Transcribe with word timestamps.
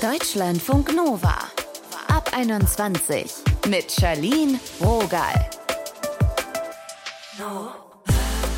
Deutschlandfunk 0.00 0.94
Nova. 0.94 1.34
Ab 2.06 2.30
21 2.32 3.32
mit 3.68 3.90
Charlene 3.90 4.60
Rogal. 4.80 5.50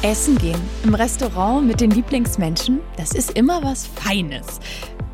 Essen 0.03 0.37
gehen 0.37 0.61
im 0.84 0.95
Restaurant 0.95 1.66
mit 1.66 1.80
den 1.80 1.92
Lieblingsmenschen, 1.92 2.80
das 2.98 3.12
ist 3.12 3.38
immer 3.38 3.62
was 3.62 3.87
Feines. 3.87 4.61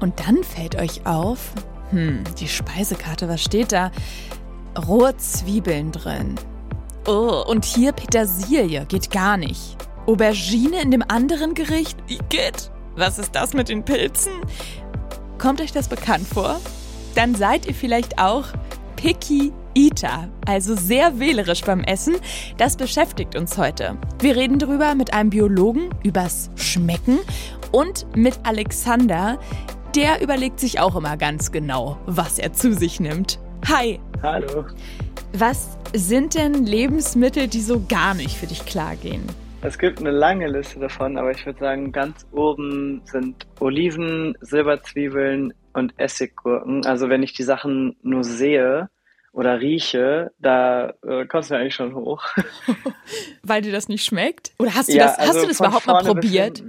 Und 0.01 0.19
dann 0.19 0.43
fällt 0.43 0.75
euch 0.75 1.07
auf, 1.07 1.53
hm, 1.91 2.25
die 2.41 2.49
Speisekarte, 2.49 3.29
was 3.29 3.41
steht 3.41 3.71
da? 3.71 3.93
Rohe 4.85 5.17
Zwiebeln 5.19 5.93
drin. 5.93 6.35
Oh, 7.07 7.45
und 7.47 7.65
hier 7.65 7.93
Petersilie, 7.93 8.85
geht 8.87 9.13
gar 9.13 9.37
nicht. 9.37 9.77
Aubergine 10.07 10.83
in 10.83 10.91
dem 10.91 11.05
anderen 11.07 11.55
Gericht, 11.55 11.99
geht. 12.31 12.73
Was 12.97 13.19
ist 13.19 13.35
das 13.35 13.53
mit 13.53 13.69
den 13.69 13.85
Pilzen? 13.85 14.33
Kommt 15.39 15.61
euch 15.61 15.73
das 15.73 15.89
bekannt 15.89 16.27
vor? 16.27 16.61
Dann 17.15 17.35
seid 17.35 17.67
ihr 17.67 17.75
vielleicht 17.75 18.19
auch 18.19 18.47
Picky 18.97 19.53
Eater, 19.75 20.29
also 20.47 20.75
sehr 20.75 21.19
wählerisch 21.19 21.61
beim 21.63 21.85
Essen. 21.85 22.17
Das 22.57 22.77
beschäftigt 22.77 23.37
uns 23.37 23.59
heute. 23.59 23.99
Wir 24.21 24.37
reden 24.37 24.59
darüber 24.59 24.95
mit 24.95 25.13
einem 25.13 25.31
Biologen 25.31 25.91
übers 26.03 26.51
Schmecken 26.57 27.19
und 27.73 28.07
mit 28.17 28.39
Alexander. 28.45 29.39
Der 29.95 30.23
überlegt 30.23 30.61
sich 30.61 30.81
auch 30.81 30.97
immer 30.97 31.17
ganz 31.19 31.53
genau, 31.53 31.99
was 32.07 32.39
er 32.39 32.55
zu 32.55 32.73
sich 32.73 33.01
nimmt. 33.01 33.39
Hi. 33.69 34.01
Hallo. 34.23 34.65
Was 35.35 35.77
sind 35.95 36.35
denn 36.35 36.65
Lebensmittel, 36.65 37.49
die 37.49 37.61
so 37.61 37.85
gar 37.87 38.15
nicht 38.15 38.37
für 38.37 38.47
dich 38.47 38.65
klar 38.65 38.97
gehen? 38.97 39.27
Es 39.67 39.81
gibt 39.81 39.99
eine 39.99 40.13
lange 40.13 40.47
Liste 40.47 40.79
davon, 40.79 41.19
aber 41.19 41.33
ich 41.33 41.45
würde 41.45 41.59
sagen, 41.59 41.91
ganz 41.91 42.25
oben 42.31 43.03
sind 43.05 43.49
Oliven, 43.59 44.39
Silberzwiebeln 44.41 45.55
und 45.73 45.93
Essiggurken. 45.99 46.87
Also 46.87 47.09
wenn 47.09 47.25
ich 47.25 47.33
die 47.33 47.43
Sachen 47.43 47.97
nur 48.03 48.23
sehe 48.23 48.89
oder 49.33 49.61
rieche, 49.61 50.31
da 50.39 50.95
äh, 51.05 51.27
kommst 51.27 51.51
du 51.51 51.57
eigentlich 51.57 51.75
schon 51.75 51.97
hoch. 51.97 52.25
Weil 53.43 53.61
dir 53.63 53.73
das 53.73 53.89
nicht 53.89 54.05
schmeckt? 54.05 54.53
Oder 54.61 54.73
hast 54.73 54.89
du 54.89 54.93
ja, 54.93 55.07
das, 55.07 55.19
also 55.19 55.33
hast 55.33 55.43
du 55.43 55.49
das 55.49 55.59
überhaupt 55.59 55.87
mal 55.89 56.05
probiert? 56.05 56.63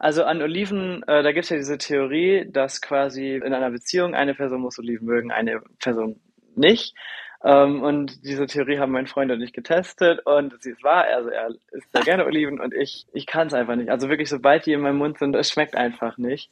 Also 0.00 0.24
an 0.24 0.42
Oliven, 0.42 1.04
äh, 1.04 1.22
da 1.22 1.30
gibt 1.30 1.44
es 1.44 1.50
ja 1.50 1.58
diese 1.58 1.78
Theorie, 1.78 2.50
dass 2.50 2.80
quasi 2.80 3.36
in 3.36 3.54
einer 3.54 3.70
Beziehung 3.70 4.16
eine 4.16 4.34
Person 4.34 4.62
muss 4.62 4.80
Oliven 4.80 5.06
mögen, 5.06 5.30
eine 5.30 5.60
Person 5.78 6.20
nicht. 6.56 6.96
Ähm, 7.44 7.82
und 7.82 8.24
diese 8.24 8.46
Theorie 8.46 8.78
haben 8.78 8.92
mein 8.92 9.06
Freund 9.06 9.32
und 9.32 9.40
ich 9.42 9.52
getestet 9.52 10.24
und 10.26 10.60
sie 10.62 10.70
ist 10.70 10.84
wahr. 10.84 11.04
Also 11.04 11.30
er 11.30 11.48
isst 11.72 11.92
sehr 11.92 12.02
gerne 12.02 12.24
Oliven 12.24 12.60
und 12.60 12.72
ich, 12.72 13.06
ich 13.12 13.26
kann 13.26 13.48
es 13.48 13.54
einfach 13.54 13.74
nicht. 13.74 13.90
Also 13.90 14.08
wirklich, 14.08 14.28
sobald 14.28 14.66
die 14.66 14.72
in 14.72 14.80
meinem 14.80 14.98
Mund 14.98 15.18
sind, 15.18 15.34
es 15.34 15.50
schmeckt 15.50 15.76
einfach 15.76 16.18
nicht. 16.18 16.50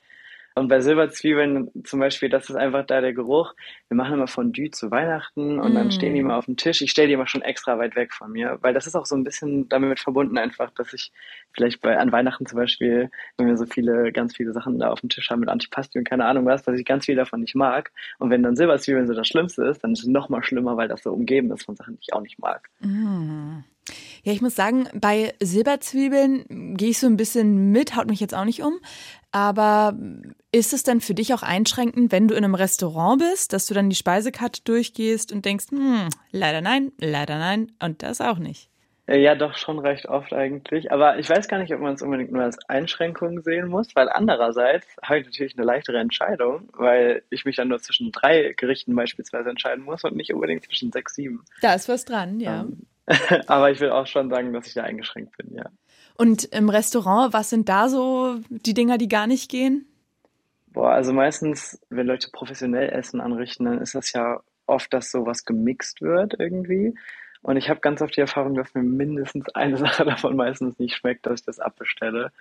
Und 0.55 0.69
bei 0.69 0.81
Silberzwiebeln 0.81 1.71
zum 1.85 2.01
Beispiel, 2.01 2.29
das 2.29 2.51
ist 2.51 2.57
einfach 2.57 2.85
da 2.85 3.01
der 3.01 3.13
Geruch. 3.13 3.55
Wir 3.89 3.97
machen 3.97 4.15
immer 4.15 4.27
Fondue 4.27 4.71
zu 4.71 4.91
Weihnachten 4.91 5.61
und 5.61 5.73
mm. 5.73 5.75
dann 5.75 5.91
stehen 5.93 6.15
die 6.15 6.21
immer 6.21 6.37
auf 6.37 6.47
dem 6.47 6.57
Tisch. 6.57 6.83
Ich 6.83 6.91
stelle 6.91 7.09
die 7.09 7.15
immer 7.15 7.27
schon 7.27 7.43
extra 7.43 7.79
weit 7.79 7.95
weg 7.95 8.13
von 8.13 8.33
mir, 8.33 8.59
weil 8.61 8.75
das 8.75 8.87
ist 8.87 8.97
auch 8.97 9.07
so 9.07 9.15
ein 9.15 9.25
bisschen 9.25 9.69
damit 9.69 10.01
verbunden 10.01 10.39
einfach, 10.39 10.71
dass 10.71 10.93
ich 10.93 11.13
vielleicht 11.53 11.81
bei, 11.81 11.97
an 11.99 12.13
Weihnachten 12.13 12.47
zum 12.47 12.59
Beispiel, 12.59 13.11
wenn 13.37 13.47
wir 13.47 13.57
so 13.57 13.67
viele, 13.67 14.13
ganz 14.13 14.37
viele 14.37 14.53
Sachen 14.53 14.79
da 14.79 14.91
auf 14.91 15.01
dem 15.01 15.09
Tisch 15.09 15.31
haben 15.31 15.41
mit 15.41 15.49
Antipasti 15.49 15.99
und 15.99 16.09
keine 16.09 16.25
Ahnung 16.25 16.47
was, 16.47 16.63
dass 16.63 16.79
ich 16.79 16.85
ganz 16.85 17.07
viel 17.07 17.17
davon 17.17 17.41
nicht 17.41 17.55
mag. 17.55 17.93
Und 18.19 18.31
wenn 18.31 18.43
dann 18.43 18.57
Silberzwiebeln 18.57 19.07
so 19.07 19.15
das 19.15 19.29
Schlimmste 19.29 19.65
ist, 19.65 19.85
dann 19.85 19.93
ist 19.93 20.01
es 20.01 20.07
noch 20.07 20.29
mal 20.29 20.43
schlimmer, 20.43 20.77
weil 20.77 20.89
das 20.89 21.03
so 21.03 21.13
umgeben 21.13 21.53
ist 21.53 21.65
von 21.65 21.77
Sachen, 21.77 21.95
die 21.95 22.03
ich 22.03 22.13
auch 22.13 22.23
nicht 22.23 22.39
mag. 22.39 22.69
Mm. 22.81 23.61
Ja, 24.23 24.33
ich 24.33 24.43
muss 24.43 24.55
sagen, 24.55 24.89
bei 24.95 25.35
Silberzwiebeln 25.41 26.77
gehe 26.77 26.91
ich 26.91 26.99
so 26.99 27.07
ein 27.07 27.17
bisschen 27.17 27.73
mit, 27.73 27.97
haut 27.97 28.09
mich 28.09 28.21
jetzt 28.21 28.35
auch 28.35 28.45
nicht 28.45 28.63
um. 28.63 28.79
Aber 29.33 29.97
ist 30.53 30.73
es 30.73 30.83
denn 30.83 31.01
für 31.01 31.15
dich 31.15 31.33
auch 31.33 31.43
einschränkend, 31.43 32.13
wenn 32.13 32.29
du 32.29 32.35
in 32.35 32.45
einem 32.45 32.55
Restaurant 32.55 33.21
bist, 33.21 33.53
dass 33.53 33.67
du 33.67 33.75
dann 33.75 33.91
die 33.91 33.97
Speisekarte 33.97 34.63
durchgehst 34.65 35.33
und 35.33 35.45
denkst, 35.45 35.67
hm, 35.71 36.09
leider 36.33 36.61
nein, 36.61 36.93
leider 36.99 37.39
nein 37.39 37.73
und 37.81 38.03
das 38.03 38.21
auch 38.21 38.39
nicht? 38.39 38.69
Äh, 39.11 39.19
ja, 39.19 39.35
doch 39.35 39.57
schon 39.57 39.81
recht 39.81 40.07
oft 40.07 40.33
eigentlich. 40.33 40.93
Aber 40.93 41.19
ich 41.19 41.29
weiß 41.29 41.49
gar 41.49 41.59
nicht, 41.59 41.75
ob 41.75 41.81
man 41.81 41.95
es 41.95 42.03
unbedingt 42.03 42.31
nur 42.31 42.45
als 42.45 42.59
Einschränkung 42.69 43.43
sehen 43.43 43.69
muss, 43.69 43.89
weil 43.97 44.09
andererseits 44.09 44.87
habe 45.03 45.21
ich 45.21 45.27
natürlich 45.27 45.57
eine 45.57 45.67
leichtere 45.67 45.99
Entscheidung, 45.99 46.69
weil 46.75 47.25
ich 47.31 47.45
mich 47.45 47.57
dann 47.57 47.69
nur 47.69 47.81
zwischen 47.81 48.13
drei 48.13 48.55
Gerichten 48.57 48.95
beispielsweise 48.95 49.51
entscheiden 49.51 49.85
muss 49.85 50.05
und 50.05 50.15
nicht 50.15 50.33
unbedingt 50.33 50.65
zwischen 50.65 50.93
sechs, 50.93 51.15
sieben. 51.15 51.45
Da 51.61 51.75
ist 51.75 51.89
was 51.89 52.05
dran, 52.05 52.39
ja. 52.39 52.61
Ähm, 52.61 52.87
aber 53.49 53.73
ich 53.73 53.81
will 53.81 53.91
auch 53.91 54.07
schon 54.07 54.31
sagen, 54.31 54.53
dass 54.53 54.69
ich 54.69 54.75
da 54.75 54.85
eingeschränkt 54.85 55.37
bin, 55.37 55.57
ja. 55.57 55.65
Und 56.17 56.45
im 56.45 56.69
Restaurant, 56.69 57.33
was 57.33 57.51
sind 57.51 57.69
da 57.69 57.89
so 57.89 58.37
die 58.49 58.75
Dinger, 58.75 58.99
die 58.99 59.09
gar 59.09 59.27
nicht 59.27 59.51
gehen? 59.51 59.90
Boah, 60.73 60.93
also 60.93 61.13
meistens, 61.13 61.81
wenn 61.91 62.07
Leute 62.07 62.31
professionell 62.33 62.91
Essen 62.91 63.21
anrichten, 63.21 63.65
dann 63.65 63.81
ist 63.81 63.95
das 63.95 64.13
ja 64.13 64.41
oft, 64.67 64.93
dass 64.93 65.11
sowas 65.11 65.45
gemixt 65.45 66.01
wird 66.01 66.35
irgendwie. 66.39 66.95
Und 67.43 67.57
ich 67.57 67.69
habe 67.71 67.81
ganz 67.81 68.03
oft 68.03 68.17
die 68.17 68.21
Erfahrung, 68.21 68.55
dass 68.55 68.75
mir 68.75 68.83
mindestens 68.83 69.49
eine 69.55 69.77
Sache 69.79 70.05
davon 70.05 70.37
meistens 70.37 70.79
nicht 70.79 70.97
schmeckt, 70.97 71.27
dass 71.27 71.41
ich 71.41 71.47
das 71.47 71.59
abbestelle. 71.59 72.33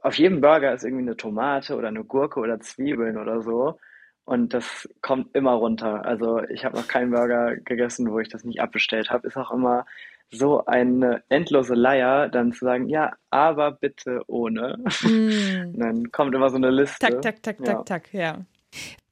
Auf 0.00 0.16
jedem 0.16 0.40
Burger 0.40 0.72
ist 0.72 0.84
irgendwie 0.84 1.02
eine 1.02 1.16
Tomate 1.16 1.76
oder 1.76 1.88
eine 1.88 2.04
Gurke 2.04 2.40
oder 2.40 2.60
Zwiebeln 2.60 3.18
oder 3.18 3.42
so. 3.42 3.78
Und 4.24 4.54
das 4.54 4.88
kommt 5.02 5.34
immer 5.36 5.52
runter. 5.52 6.04
Also 6.06 6.42
ich 6.44 6.64
habe 6.64 6.76
noch 6.76 6.88
keinen 6.88 7.10
Burger 7.10 7.56
gegessen, 7.56 8.10
wo 8.10 8.18
ich 8.20 8.28
das 8.30 8.44
nicht 8.44 8.60
abbestellt 8.60 9.10
habe. 9.10 9.26
Ist 9.26 9.36
auch 9.36 9.50
immer 9.50 9.86
so 10.30 10.64
eine 10.66 11.22
endlose 11.28 11.74
Leier, 11.74 12.28
dann 12.28 12.52
zu 12.52 12.64
sagen, 12.64 12.88
ja, 12.88 13.12
aber 13.30 13.72
bitte 13.72 14.20
ohne. 14.26 14.78
Mm. 15.02 15.72
dann 15.78 16.10
kommt 16.10 16.34
immer 16.34 16.50
so 16.50 16.56
eine 16.56 16.70
Liste. 16.70 16.98
Tak, 16.98 17.22
tak, 17.22 17.42
tak, 17.42 17.60
ja. 17.60 17.64
tak, 17.66 17.86
tak, 17.86 18.14
ja. 18.14 18.38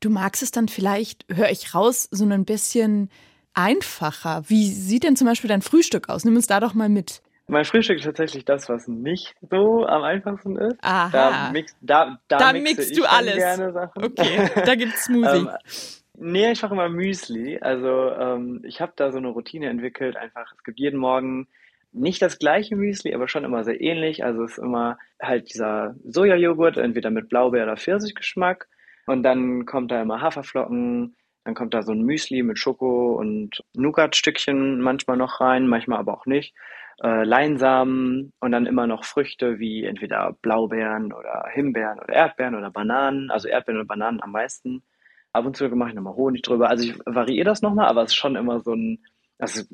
Du 0.01 0.11
magst 0.11 0.43
es 0.43 0.51
dann 0.51 0.69
vielleicht, 0.69 1.25
höre 1.33 1.51
ich 1.51 1.75
raus, 1.75 2.09
so 2.11 2.25
ein 2.25 2.45
bisschen 2.45 3.09
einfacher. 3.55 4.43
Wie 4.49 4.69
sieht 4.69 5.05
denn 5.05 5.17
zum 5.17 5.27
Beispiel 5.27 5.49
dein 5.49 5.63
Frühstück 5.63 6.09
aus? 6.09 6.25
Nimm 6.25 6.37
uns 6.37 6.47
da 6.47 6.61
doch 6.61 6.75
mal 6.75 6.89
mit. 6.89 7.23
Mein 7.49 7.65
Frühstück 7.65 7.99
ist 7.99 8.05
tatsächlich 8.05 8.45
das, 8.45 8.69
was 8.69 8.89
nicht 8.89 9.35
so 9.51 9.85
am 9.85 10.03
einfachsten 10.03 10.57
ist. 10.57 10.77
Aha. 10.81 11.11
Da, 11.11 11.51
mix, 11.53 11.77
da, 11.81 12.19
da, 12.29 12.39
da 12.39 12.53
mixe 12.53 12.93
du 12.95 13.05
alles. 13.05 13.37
Gerne 13.37 13.73
Sachen. 13.73 14.05
Okay, 14.05 14.51
da 14.65 14.75
gibt's 14.75 15.05
Smoothie. 15.05 15.49
Nee, 16.25 16.53
ich 16.53 16.63
mache 16.63 16.75
immer 16.75 16.89
Müsli. 16.89 17.59
Also 17.61 18.11
ähm, 18.13 18.61
ich 18.65 18.81
habe 18.81 18.93
da 18.95 19.11
so 19.11 19.19
eine 19.19 19.29
Routine 19.29 19.69
entwickelt. 19.69 20.17
Einfach, 20.17 20.53
es 20.57 20.63
gibt 20.63 20.79
jeden 20.79 21.01
Morgen 21.01 21.49
nicht 21.91 22.23
das 22.23 22.39
gleiche 22.39 22.77
Müsli, 22.77 23.13
aber 23.13 23.27
schon 23.27 23.43
immer 23.43 23.65
sehr 23.65 23.81
ähnlich. 23.81 24.25
Also 24.25 24.45
es 24.45 24.53
ist 24.53 24.59
immer 24.59 24.99
halt 25.21 25.53
dieser 25.53 25.97
Sojajoghurt, 26.05 26.77
entweder 26.77 27.11
mit 27.11 27.29
Blaubeer- 27.29 27.65
oder 27.65 27.77
Pfirsichgeschmack. 27.77 28.69
Und 29.07 29.25
dann 29.25 29.67
kommt 29.67 29.91
da 29.91 30.01
immer 30.01 30.21
Haferflocken, 30.21 31.17
dann 31.45 31.55
kommt 31.57 31.75
da 31.75 31.83
so 31.83 31.91
ein 31.91 32.03
Müsli 32.03 32.45
mit 32.45 32.57
Schoko 32.57 33.17
und 33.17 33.65
Nougat-Stückchen 33.75 34.81
manchmal 34.81 35.17
noch 35.17 35.41
rein, 35.41 35.67
manchmal 35.67 35.99
aber 35.99 36.15
auch 36.15 36.27
nicht. 36.27 36.55
Äh, 37.03 37.25
Leinsamen 37.25 38.33
und 38.39 38.53
dann 38.53 38.67
immer 38.67 38.87
noch 38.87 39.05
Früchte 39.05 39.59
wie 39.59 39.85
entweder 39.85 40.35
Blaubeeren 40.41 41.13
oder 41.13 41.47
Himbeeren 41.51 41.99
oder 41.99 42.15
Erdbeeren 42.15 42.55
oder 42.55 42.71
Bananen, 42.71 43.29
also 43.33 43.49
Erdbeeren 43.49 43.81
und 43.81 43.89
Bananen 43.89 44.23
am 44.23 44.31
meisten. 44.31 44.85
Ab 45.33 45.47
und 45.47 45.57
zu 45.57 45.69
mache 45.71 45.91
ich 45.91 45.95
nochmal 45.95 46.15
Honig 46.15 46.43
drüber. 46.43 46.69
Also 46.69 46.85
ich 46.85 46.99
variiere 47.07 47.47
das 47.47 47.63
nochmal, 47.63 47.87
aber 47.87 48.03
es 48.03 48.11
ist 48.11 48.17
schon 48.17 48.37
immer 48.37 48.61
so 48.61 48.75
ein, 48.75 49.05
also 49.43 49.65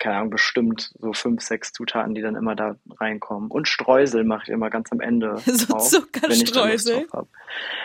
keine 0.00 0.16
Ahnung, 0.16 0.30
bestimmt 0.30 0.90
so 0.98 1.12
fünf, 1.12 1.42
sechs 1.42 1.72
Zutaten, 1.72 2.12
die 2.12 2.22
dann 2.22 2.34
immer 2.34 2.56
da 2.56 2.74
reinkommen. 2.98 3.52
Und 3.52 3.68
Streusel 3.68 4.24
mache 4.24 4.42
ich 4.42 4.48
immer 4.48 4.68
ganz 4.68 4.90
am 4.90 5.00
Ende. 5.00 5.36
So 5.52 5.66
drauf, 5.66 5.88
Zuckerstreusel? 5.88 7.06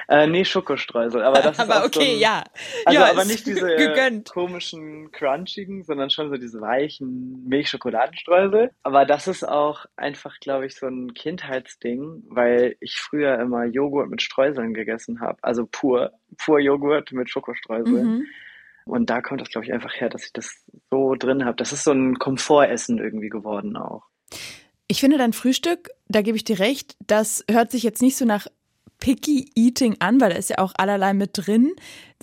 Äh, 0.08 0.26
nee, 0.26 0.46
Schokostreusel. 0.46 1.22
Aber 1.22 1.42
das 1.42 1.60
aber 1.60 1.82
ist 1.82 1.96
okay, 1.96 2.06
so 2.06 2.16
ein, 2.16 2.20
ja. 2.20 2.44
Also 2.86 3.00
ja, 3.00 3.12
aber 3.12 3.26
nicht 3.26 3.46
diese 3.46 3.68
gegönnt. 3.76 4.30
komischen, 4.30 5.12
crunchigen, 5.12 5.84
sondern 5.84 6.10
schon 6.10 6.30
so 6.32 6.38
diese 6.38 6.60
weichen 6.60 7.48
Milchschokoladenstreusel. 7.48 8.72
Aber 8.82 9.06
das 9.06 9.28
ist 9.28 9.48
auch 9.48 9.86
einfach, 9.96 10.40
glaube 10.40 10.66
ich, 10.66 10.76
so 10.76 10.88
ein 10.88 11.14
Kindheitsding, 11.14 12.24
weil 12.30 12.78
ich 12.80 12.98
früher 12.98 13.38
immer 13.38 13.66
Joghurt 13.66 14.10
mit 14.10 14.24
Streuseln 14.24 14.74
gegessen 14.74 15.20
habe. 15.20 15.38
Also 15.44 15.68
pur, 15.68 16.14
pur 16.38 16.60
Joghurt 16.60 17.12
mit 17.12 17.30
Schokostreusel. 17.30 18.04
Mhm. 18.04 18.26
Und 18.90 19.10
da 19.10 19.22
kommt 19.22 19.42
das, 19.42 19.50
glaube 19.50 19.66
ich, 19.66 19.74
einfach 19.74 19.94
her, 19.94 20.10
dass 20.10 20.26
ich 20.26 20.34
das 20.34 20.64
so 20.90 21.16
drin 21.16 21.46
habe. 21.46 21.58
Das 21.58 21.74
ist 21.74 21.84
so 21.84 21.92
ein 21.92 22.16
Komfortessen 22.16 22.98
irgendwie 22.98 23.30
geworden 23.30 23.76
auch. 23.76 24.04
Ich 24.88 25.00
finde 25.02 25.18
dein 25.18 25.34
Frühstück, 25.34 25.90
da 26.08 26.22
gebe 26.22 26.38
ich 26.38 26.46
dir 26.46 26.60
recht, 26.60 26.96
das 27.06 27.44
hört 27.50 27.72
sich 27.72 27.84
jetzt 27.84 28.02
nicht 28.02 28.16
so 28.16 28.26
nach 28.26 28.48
Picky 29.00 29.52
Eating 29.56 29.98
an, 30.00 30.20
weil 30.20 30.32
da 30.32 30.38
ist 30.38 30.50
ja 30.50 30.58
auch 30.60 30.74
allerlei 30.78 31.14
mit 31.14 31.32
drin. 31.34 31.74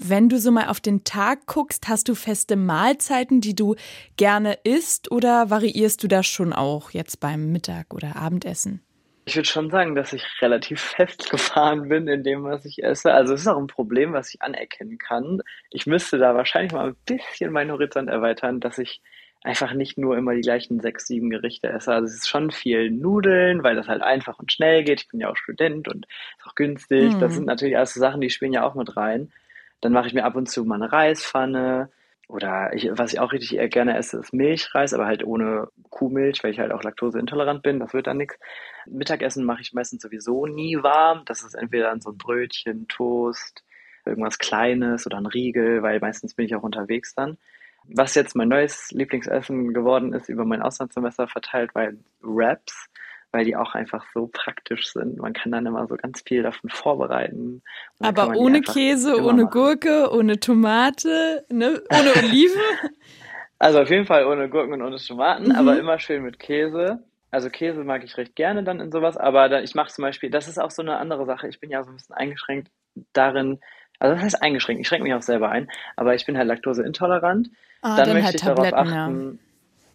Wenn 0.00 0.28
du 0.28 0.38
so 0.38 0.50
mal 0.50 0.69
auf 0.69 0.81
den 0.81 1.05
Tag 1.05 1.46
guckst, 1.46 1.88
hast 1.88 2.08
du 2.08 2.14
feste 2.14 2.56
Mahlzeiten, 2.56 3.40
die 3.40 3.55
du 3.55 3.76
gerne 4.16 4.58
isst 4.64 5.11
oder 5.11 5.50
variierst 5.50 6.02
du 6.02 6.08
das 6.08 6.26
schon 6.26 6.52
auch 6.52 6.90
jetzt 6.90 7.20
beim 7.20 7.52
Mittag 7.52 7.94
oder 7.94 8.16
Abendessen? 8.16 8.81
Ich 9.26 9.37
würde 9.37 9.49
schon 9.49 9.71
sagen, 9.71 9.94
dass 9.94 10.12
ich 10.12 10.25
relativ 10.41 10.81
festgefahren 10.97 11.88
bin 11.88 12.09
in 12.09 12.23
dem, 12.23 12.44
was 12.44 12.65
ich 12.65 12.82
esse. 12.82 13.12
Also 13.12 13.35
es 13.35 13.43
ist 13.43 13.49
auch 13.49 13.59
ein 13.59 13.67
Problem, 13.67 14.12
was 14.12 14.35
ich 14.35 14.43
anerkennen 14.43 14.99
kann. 14.99 15.43
Ich 15.71 15.87
müsste 15.87 16.19
da 16.19 16.35
wahrscheinlich 16.35 16.73
mal 16.73 16.88
ein 16.88 16.97
bisschen 17.06 17.53
meinen 17.53 17.73
Horizont 17.73 18.09
erweitern, 18.09 18.61
dass 18.61 18.79
ich 18.79 19.00
einfach 19.44 19.75
nicht 19.75 19.99
nur 19.99 20.17
immer 20.17 20.35
die 20.35 20.41
gleichen 20.41 20.81
sechs, 20.81 21.06
sieben 21.06 21.31
Gerichte 21.31 21.69
esse. 21.69 21.93
Also 21.93 22.06
es 22.06 22.15
ist 22.15 22.29
schon 22.29 22.50
viel 22.50 22.91
Nudeln, 22.91 23.62
weil 23.62 23.76
das 23.76 23.88
halt 23.88 24.03
einfach 24.03 24.38
und 24.38 24.50
schnell 24.50 24.85
geht. 24.85 25.03
Ich 25.03 25.09
bin 25.09 25.21
ja 25.21 25.29
auch 25.29 25.37
Student 25.37 25.87
und 25.87 26.06
ist 26.38 26.47
auch 26.47 26.55
günstig. 26.55 27.15
Mhm. 27.15 27.21
Das 27.21 27.35
sind 27.35 27.44
natürlich 27.47 27.76
alles 27.76 27.94
so 27.94 28.00
Sachen, 28.00 28.23
die 28.23 28.31
spielen 28.31 28.55
ja 28.55 28.65
auch 28.65 28.75
mit 28.75 28.97
rein. 28.97 29.31
Dann 29.82 29.93
mache 29.93 30.09
ich 30.09 30.15
mir 30.15 30.25
ab 30.25 30.35
und 30.35 30.49
zu 30.49 30.65
mal 30.65 30.76
eine 30.76 30.91
Reispfanne. 30.91 31.91
Oder 32.26 32.73
ich, 32.73 32.88
was 32.93 33.12
ich 33.12 33.21
auch 33.21 33.32
richtig 33.32 33.71
gerne 33.71 33.99
esse, 33.99 34.19
ist 34.19 34.32
Milchreis, 34.32 34.94
aber 34.94 35.06
halt 35.06 35.25
ohne 35.25 35.69
Kuhmilch, 35.94 36.43
weil 36.43 36.50
ich 36.50 36.58
halt 36.58 36.73
auch 36.73 36.82
laktoseintolerant 36.82 37.62
bin. 37.62 37.79
Das 37.79 37.94
wird 37.94 38.08
dann 38.08 38.17
nichts. 38.17 38.37
Mittagessen 38.87 39.44
mache 39.44 39.62
ich 39.62 39.73
meistens 39.73 40.02
sowieso 40.02 40.46
nie 40.46 40.82
warm. 40.82 41.23
Das 41.26 41.44
ist 41.44 41.55
entweder 41.55 41.91
dann 41.91 42.00
so 42.00 42.11
ein 42.11 42.19
Brötchen, 42.19 42.88
Toast, 42.88 43.64
irgendwas 44.05 44.38
Kleines 44.38 45.06
oder 45.06 45.19
ein 45.19 45.26
Riegel, 45.26 45.82
weil 45.82 46.00
meistens 46.00 46.35
bin 46.35 46.46
ich 46.46 46.56
auch 46.56 46.64
unterwegs 46.64 47.14
dann. 47.14 47.38
Was 47.87 48.14
jetzt 48.17 48.35
mein 48.35 48.49
neues 48.49 48.91
Lieblingsessen 48.91 49.73
geworden 49.73 50.14
ist, 50.14 50.29
über 50.29 50.44
mein 50.44 50.62
Auslandssemester 50.62 51.29
verteilt, 51.29 51.75
weil 51.75 51.99
Wraps 52.20 52.88
weil 53.35 53.44
die 53.44 53.56
auch 53.56 53.75
einfach 53.75 54.06
so 54.14 54.29
praktisch 54.32 54.93
sind. 54.93 55.19
Man 55.19 55.32
kann 55.32 55.50
dann 55.50 55.67
immer 55.67 55.88
so 55.88 55.97
ganz 55.97 56.23
viel 56.25 56.44
davon 56.44 56.70
vorbereiten. 56.70 57.62
Aber 57.99 58.37
ohne 58.37 58.61
Käse, 58.61 59.20
ohne 59.20 59.43
machen. 59.43 59.50
Gurke, 59.50 60.12
ohne 60.12 60.38
Tomate, 60.38 61.44
ne? 61.50 61.82
ohne 61.90 62.12
Oliven? 62.25 62.61
also 63.64 63.81
auf 63.81 63.90
jeden 63.90 64.06
Fall 64.06 64.26
ohne 64.26 64.49
Gurken 64.49 64.75
und 64.75 64.82
ohne 64.82 64.96
Tomaten, 64.96 65.46
mhm. 65.46 65.56
aber 65.56 65.78
immer 65.78 65.99
schön 65.99 66.22
mit 66.22 66.38
Käse. 66.38 67.02
Also 67.31 67.50
Käse 67.50 67.82
mag 67.82 68.05
ich 68.05 68.16
recht 68.16 68.37
gerne 68.37 68.62
dann 68.62 68.81
in 68.81 68.93
sowas, 68.93 69.16
aber 69.16 69.49
dann, 69.49 69.64
ich 69.64 69.75
mache 69.75 69.90
zum 69.90 70.02
Beispiel, 70.02 70.31
das 70.31 70.46
ist 70.46 70.58
auch 70.58 70.70
so 70.70 70.82
eine 70.82 70.99
andere 70.99 71.26
Sache. 71.26 71.49
Ich 71.49 71.58
bin 71.58 71.70
ja 71.70 71.82
so 71.82 71.90
ein 71.90 71.96
bisschen 71.96 72.14
eingeschränkt 72.14 72.70
darin, 73.12 73.58
also 73.99 74.14
das 74.14 74.22
heißt 74.22 74.43
eingeschränkt, 74.43 74.81
ich 74.81 74.88
schränke 74.88 75.05
mich 75.05 75.14
auch 75.14 75.22
selber 75.22 75.50
ein, 75.50 75.69
aber 75.96 76.14
ich 76.14 76.26
bin 76.26 76.38
halt 76.38 76.46
laktoseintolerant. 76.46 77.50
Ah, 77.82 77.96
dann, 77.96 78.06
dann 78.06 78.12
möchte 78.14 78.25
halt 78.26 78.34
ich 78.37 78.40
Tabletten, 78.40 78.70
darauf 78.70 78.88
achten, 78.88 79.32
ja 79.32 79.44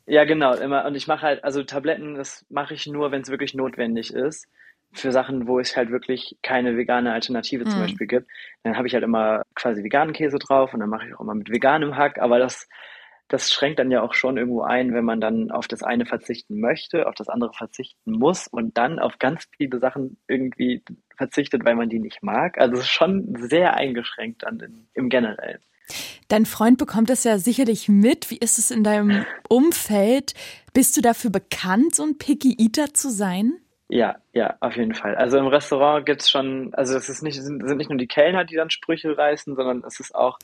ja, 0.09 0.25
genau, 0.25 0.55
immer. 0.55 0.85
Und 0.85 0.95
ich 0.95 1.07
mache 1.07 1.21
halt, 1.21 1.43
also 1.43 1.61
Tabletten, 1.63 2.15
das 2.15 2.43
mache 2.49 2.73
ich 2.73 2.87
nur, 2.87 3.11
wenn 3.11 3.21
es 3.21 3.29
wirklich 3.29 3.53
notwendig 3.53 4.11
ist. 4.11 4.47
Für 4.91 5.11
Sachen, 5.11 5.47
wo 5.47 5.59
es 5.59 5.77
halt 5.77 5.91
wirklich 5.91 6.35
keine 6.41 6.75
vegane 6.75 7.13
Alternative 7.13 7.63
zum 7.65 7.75
hm. 7.75 7.81
Beispiel 7.81 8.07
gibt. 8.07 8.27
Dann 8.63 8.75
habe 8.75 8.87
ich 8.87 8.95
halt 8.95 9.03
immer 9.03 9.43
quasi 9.53 9.83
veganen 9.83 10.13
Käse 10.13 10.39
drauf 10.39 10.73
und 10.73 10.79
dann 10.79 10.89
mache 10.89 11.07
ich 11.07 11.13
auch 11.13 11.19
immer 11.19 11.35
mit 11.35 11.51
veganem 11.51 11.95
Hack. 11.95 12.17
Aber 12.17 12.39
das, 12.39 12.67
das 13.29 13.51
schränkt 13.51 13.79
dann 13.79 13.91
ja 13.91 14.01
auch 14.01 14.13
schon 14.13 14.37
irgendwo 14.37 14.63
ein, 14.63 14.93
wenn 14.93 15.05
man 15.05 15.21
dann 15.21 15.51
auf 15.51 15.67
das 15.67 15.83
eine 15.83 16.05
verzichten 16.05 16.59
möchte, 16.59 17.07
auf 17.07 17.15
das 17.15 17.29
andere 17.29 17.53
verzichten 17.53 18.11
muss 18.11 18.47
und 18.47 18.77
dann 18.77 18.99
auf 18.99 19.19
ganz 19.19 19.47
viele 19.55 19.79
Sachen 19.79 20.17
irgendwie 20.27 20.83
verzichtet, 21.15 21.63
weil 21.63 21.75
man 21.75 21.89
die 21.89 21.99
nicht 21.99 22.23
mag. 22.23 22.57
Also 22.59 22.75
es 22.75 22.81
ist 22.81 22.89
schon 22.89 23.35
sehr 23.37 23.75
eingeschränkt 23.75 24.43
dann 24.43 24.59
in, 24.59 24.87
im 24.93 25.09
Generellen. 25.09 25.59
Dein 26.27 26.45
Freund 26.45 26.77
bekommt 26.77 27.09
das 27.09 27.23
ja 27.23 27.37
sicherlich 27.37 27.87
mit. 27.87 28.29
Wie 28.31 28.37
ist 28.37 28.57
es 28.57 28.71
in 28.71 28.83
deinem 28.83 29.25
Umfeld? 29.49 30.33
Bist 30.73 30.97
du 30.97 31.01
dafür 31.01 31.31
bekannt, 31.31 31.95
so 31.95 32.03
ein 32.03 32.17
Picky 32.17 32.55
Eater 32.59 32.93
zu 32.93 33.09
sein? 33.09 33.53
Ja, 33.89 34.17
ja, 34.33 34.55
auf 34.59 34.75
jeden 34.75 34.93
Fall. 34.93 35.15
Also 35.15 35.37
im 35.37 35.47
Restaurant 35.47 36.05
gibt 36.05 36.21
es 36.21 36.29
schon, 36.29 36.73
also 36.75 36.95
es 36.95 37.09
ist 37.09 37.23
nicht, 37.23 37.41
sind, 37.41 37.67
sind 37.67 37.77
nicht 37.77 37.89
nur 37.89 37.97
die 37.97 38.07
Kellner, 38.07 38.45
die 38.45 38.55
dann 38.55 38.69
Sprüche 38.69 39.17
reißen, 39.17 39.55
sondern 39.55 39.83
es 39.83 39.99
ist 39.99 40.13
auch 40.13 40.37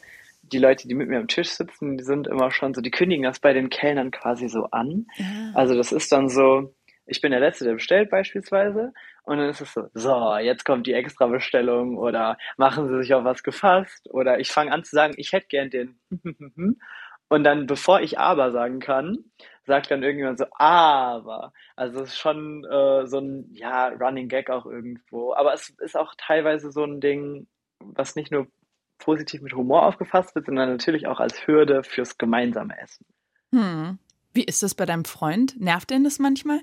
die 0.51 0.59
Leute, 0.59 0.87
die 0.87 0.95
mit 0.95 1.09
mir 1.09 1.19
am 1.19 1.27
Tisch 1.27 1.49
sitzen, 1.49 1.97
die 1.97 2.03
sind 2.03 2.27
immer 2.27 2.51
schon 2.51 2.73
so, 2.73 2.81
die 2.81 2.91
kündigen 2.91 3.23
das 3.23 3.39
bei 3.39 3.53
den 3.53 3.69
Kellnern 3.69 4.11
quasi 4.11 4.47
so 4.47 4.65
an. 4.71 5.07
Ja. 5.15 5.51
Also 5.53 5.75
das 5.75 5.91
ist 5.91 6.11
dann 6.11 6.29
so, 6.29 6.73
ich 7.05 7.21
bin 7.21 7.31
der 7.31 7.39
Letzte, 7.39 7.65
der 7.65 7.73
bestellt 7.73 8.09
beispielsweise. 8.09 8.93
Und 9.23 9.37
dann 9.37 9.49
ist 9.49 9.61
es 9.61 9.73
so, 9.73 9.87
so, 9.93 10.37
jetzt 10.37 10.65
kommt 10.65 10.87
die 10.87 10.93
Extra-Bestellung 10.93 11.97
oder 11.97 12.37
machen 12.57 12.87
Sie 12.87 12.97
sich 13.01 13.13
auf 13.13 13.23
was 13.23 13.43
gefasst 13.43 14.07
oder 14.11 14.39
ich 14.39 14.51
fange 14.51 14.71
an 14.71 14.83
zu 14.83 14.95
sagen, 14.95 15.13
ich 15.17 15.31
hätte 15.31 15.47
gern 15.47 15.69
den. 15.69 15.99
Und 17.27 17.43
dann, 17.43 17.65
bevor 17.65 18.01
ich 18.01 18.19
aber 18.19 18.51
sagen 18.51 18.79
kann, 18.79 19.17
sagt 19.65 19.89
dann 19.89 20.03
irgendjemand 20.03 20.37
so, 20.37 20.45
aber. 20.51 21.53
Also 21.75 22.01
es 22.01 22.09
ist 22.09 22.19
schon 22.19 22.63
äh, 22.65 23.07
so 23.07 23.19
ein, 23.19 23.49
ja, 23.53 23.87
Running 23.87 24.29
Gag 24.29 24.51
auch 24.51 24.67
irgendwo. 24.67 25.33
Aber 25.33 25.53
es 25.53 25.69
ist 25.79 25.97
auch 25.97 26.13
teilweise 26.17 26.71
so 26.71 26.83
ein 26.83 27.01
Ding, 27.01 27.47
was 27.79 28.15
nicht 28.15 28.31
nur 28.31 28.47
positiv 28.97 29.41
mit 29.41 29.53
Humor 29.53 29.85
aufgefasst 29.85 30.35
wird, 30.35 30.45
sondern 30.45 30.69
natürlich 30.69 31.07
auch 31.07 31.19
als 31.19 31.47
Hürde 31.47 31.83
fürs 31.83 32.17
gemeinsame 32.17 32.79
Essen. 32.79 33.05
Hm. 33.51 33.99
Wie 34.33 34.43
ist 34.43 34.63
das 34.63 34.75
bei 34.75 34.85
deinem 34.85 35.05
Freund? 35.05 35.59
Nervt 35.59 35.91
ihn 35.91 36.03
das 36.03 36.19
manchmal? 36.19 36.59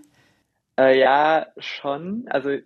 Äh, 0.79 0.99
ja, 0.99 1.47
schon. 1.59 2.27
Also 2.29 2.59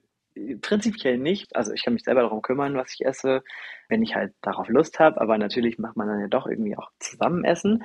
prinzipiell 0.60 1.18
nicht. 1.18 1.56
Also 1.56 1.72
ich 1.72 1.84
kann 1.84 1.94
mich 1.94 2.04
selber 2.04 2.22
darum 2.22 2.42
kümmern, 2.42 2.74
was 2.76 2.92
ich 2.92 3.04
esse, 3.04 3.42
wenn 3.88 4.02
ich 4.02 4.14
halt 4.14 4.34
darauf 4.42 4.68
Lust 4.68 4.98
habe. 4.98 5.20
Aber 5.20 5.38
natürlich 5.38 5.78
macht 5.78 5.96
man 5.96 6.08
dann 6.08 6.20
ja 6.20 6.28
doch 6.28 6.46
irgendwie 6.46 6.76
auch 6.76 6.90
zusammen 6.98 7.44
essen. 7.44 7.84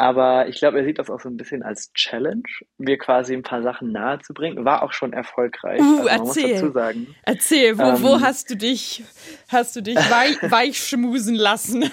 Aber 0.00 0.48
ich 0.48 0.56
glaube, 0.56 0.78
er 0.78 0.84
sieht 0.86 0.98
das 0.98 1.10
auch 1.10 1.20
so 1.20 1.28
ein 1.28 1.36
bisschen 1.36 1.62
als 1.62 1.92
Challenge, 1.92 2.48
mir 2.78 2.96
quasi 2.96 3.34
ein 3.34 3.42
paar 3.42 3.62
Sachen 3.62 3.92
nahe 3.92 4.18
zu 4.20 4.32
bringen. 4.32 4.64
War 4.64 4.82
auch 4.82 4.94
schon 4.94 5.12
erfolgreich. 5.12 5.78
Uh, 5.78 6.06
also 6.06 6.40
erzähl. 6.40 7.06
Erzähl, 7.22 7.76
wo, 7.76 7.82
ähm, 7.82 8.02
wo 8.02 8.20
hast 8.22 8.48
du 8.48 8.56
dich, 8.56 9.04
hast 9.50 9.76
du 9.76 9.82
dich 9.82 9.98
weich, 9.98 10.38
weich 10.50 10.78
schmusen 10.78 11.34
lassen? 11.34 11.90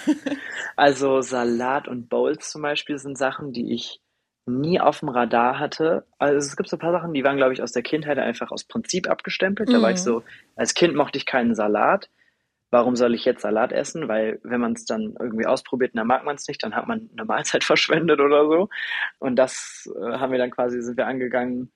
also 0.78 1.20
Salat 1.20 1.90
und 1.90 2.08
Bowls 2.08 2.50
zum 2.50 2.62
Beispiel 2.62 2.98
sind 2.98 3.18
Sachen, 3.18 3.52
die 3.52 3.74
ich 3.74 4.00
nie 4.46 4.80
auf 4.80 5.02
dem 5.02 5.10
Radar 5.10 5.60
hatte. 5.60 6.06
Also 6.18 6.38
es 6.38 6.56
gibt 6.56 6.70
so 6.70 6.78
ein 6.78 6.80
paar 6.80 6.94
Sachen, 6.94 7.14
die 7.14 7.26
waren, 7.26 7.36
glaube 7.36 7.52
ich, 7.52 7.62
aus 7.62 7.74
der 7.74 7.84
Kindheit 7.84 8.20
einfach 8.20 8.52
aus 8.52 8.64
Prinzip 8.64 9.10
abgestempelt. 9.10 9.68
Da 9.70 9.82
war 9.82 9.92
ich 9.92 9.98
mhm. 9.98 10.04
so, 10.04 10.24
als 10.56 10.76
Kind 10.76 10.96
mochte 10.96 11.18
ich 11.18 11.26
keinen 11.26 11.56
Salat. 11.56 12.10
Warum 12.70 12.96
soll 12.96 13.16
ich 13.16 13.26
jetzt 13.26 13.42
Salat 13.42 13.72
essen? 13.72 14.08
Weil 14.08 14.40
wenn 14.44 14.60
man 14.60 14.74
es 14.74 14.86
dann 14.86 15.16
irgendwie 15.20 15.46
ausprobiert 15.46 15.94
und 15.94 15.98
dann 16.00 16.08
mag 16.08 16.26
man 16.26 16.36
es 16.36 16.48
nicht, 16.48 16.64
dann 16.64 16.76
hat 16.76 16.88
man 16.88 17.10
eine 17.14 17.26
Mahlzeit 17.26 17.64
verschwendet 17.64 18.20
oder 18.20 18.46
so. 18.48 18.70
Und 19.20 19.36
das 19.38 19.90
äh, 19.96 20.18
haben 20.18 20.32
wir 20.32 20.40
dann 20.40 20.52
quasi, 20.52 20.82
sind 20.82 20.98
wir 20.98 21.08
angegangen, 21.08 21.72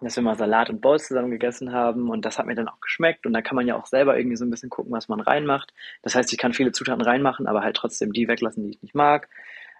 dass 0.00 0.16
wir 0.16 0.22
mal 0.22 0.36
Salat 0.36 0.70
und 0.70 0.80
Bowls 0.80 1.06
zusammen 1.06 1.30
gegessen 1.30 1.72
haben 1.72 2.10
und 2.10 2.24
das 2.24 2.38
hat 2.38 2.46
mir 2.46 2.54
dann 2.54 2.68
auch 2.68 2.80
geschmeckt 2.80 3.26
und 3.26 3.32
da 3.32 3.42
kann 3.42 3.56
man 3.56 3.66
ja 3.66 3.76
auch 3.76 3.86
selber 3.86 4.16
irgendwie 4.18 4.36
so 4.36 4.44
ein 4.44 4.50
bisschen 4.50 4.70
gucken, 4.70 4.92
was 4.92 5.08
man 5.08 5.20
reinmacht. 5.20 5.72
Das 6.02 6.14
heißt, 6.14 6.32
ich 6.32 6.38
kann 6.38 6.52
viele 6.52 6.72
Zutaten 6.72 7.02
reinmachen, 7.02 7.46
aber 7.46 7.62
halt 7.62 7.76
trotzdem 7.76 8.12
die 8.12 8.28
weglassen, 8.28 8.64
die 8.64 8.70
ich 8.70 8.82
nicht 8.82 8.94
mag. 8.94 9.28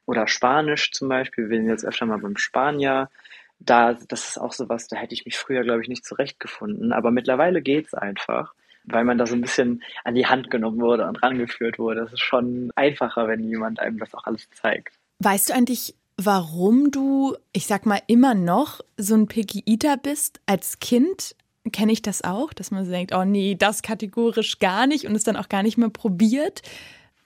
Oder 0.06 0.26
Spanisch 0.28 0.92
zum 0.92 1.08
Beispiel, 1.08 1.48
wir 1.50 1.58
sind 1.58 1.68
jetzt 1.68 1.84
öfter 1.84 2.06
mal 2.06 2.18
beim 2.18 2.36
Spanier. 2.36 3.10
Da, 3.58 3.94
das 3.94 4.28
ist 4.30 4.38
auch 4.38 4.52
sowas, 4.52 4.88
da 4.88 4.96
hätte 4.96 5.14
ich 5.14 5.24
mich 5.24 5.38
früher, 5.38 5.62
glaube 5.62 5.82
ich, 5.82 5.88
nicht 5.88 6.04
zurechtgefunden. 6.04 6.92
Aber 6.92 7.10
mittlerweile 7.10 7.62
geht's 7.62 7.94
einfach, 7.94 8.54
weil 8.84 9.04
man 9.04 9.18
da 9.18 9.26
so 9.26 9.34
ein 9.34 9.40
bisschen 9.40 9.82
an 10.04 10.14
die 10.14 10.26
Hand 10.26 10.50
genommen 10.50 10.80
wurde 10.80 11.06
und 11.06 11.22
rangeführt 11.22 11.78
wurde. 11.78 12.00
Das 12.00 12.12
ist 12.12 12.22
schon 12.22 12.70
einfacher, 12.76 13.28
wenn 13.28 13.48
jemand 13.48 13.80
einem 13.80 13.98
das 13.98 14.14
auch 14.14 14.24
alles 14.24 14.48
zeigt. 14.50 14.94
Weißt 15.20 15.48
du 15.48 15.54
eigentlich, 15.54 15.94
warum 16.16 16.90
du, 16.90 17.36
ich 17.52 17.66
sag 17.66 17.86
mal, 17.86 18.00
immer 18.06 18.34
noch 18.34 18.80
so 18.96 19.14
ein 19.14 19.26
Picky 19.26 19.62
Eater 19.66 19.96
bist? 19.96 20.40
Als 20.46 20.78
Kind 20.78 21.34
kenne 21.72 21.92
ich 21.92 22.02
das 22.02 22.22
auch, 22.22 22.52
dass 22.52 22.70
man 22.70 22.84
so 22.84 22.90
denkt, 22.90 23.14
oh 23.14 23.24
nee, 23.24 23.54
das 23.54 23.82
kategorisch 23.82 24.58
gar 24.58 24.86
nicht 24.86 25.06
und 25.06 25.14
es 25.14 25.24
dann 25.24 25.36
auch 25.36 25.48
gar 25.48 25.62
nicht 25.62 25.78
mehr 25.78 25.88
probiert. 25.88 26.62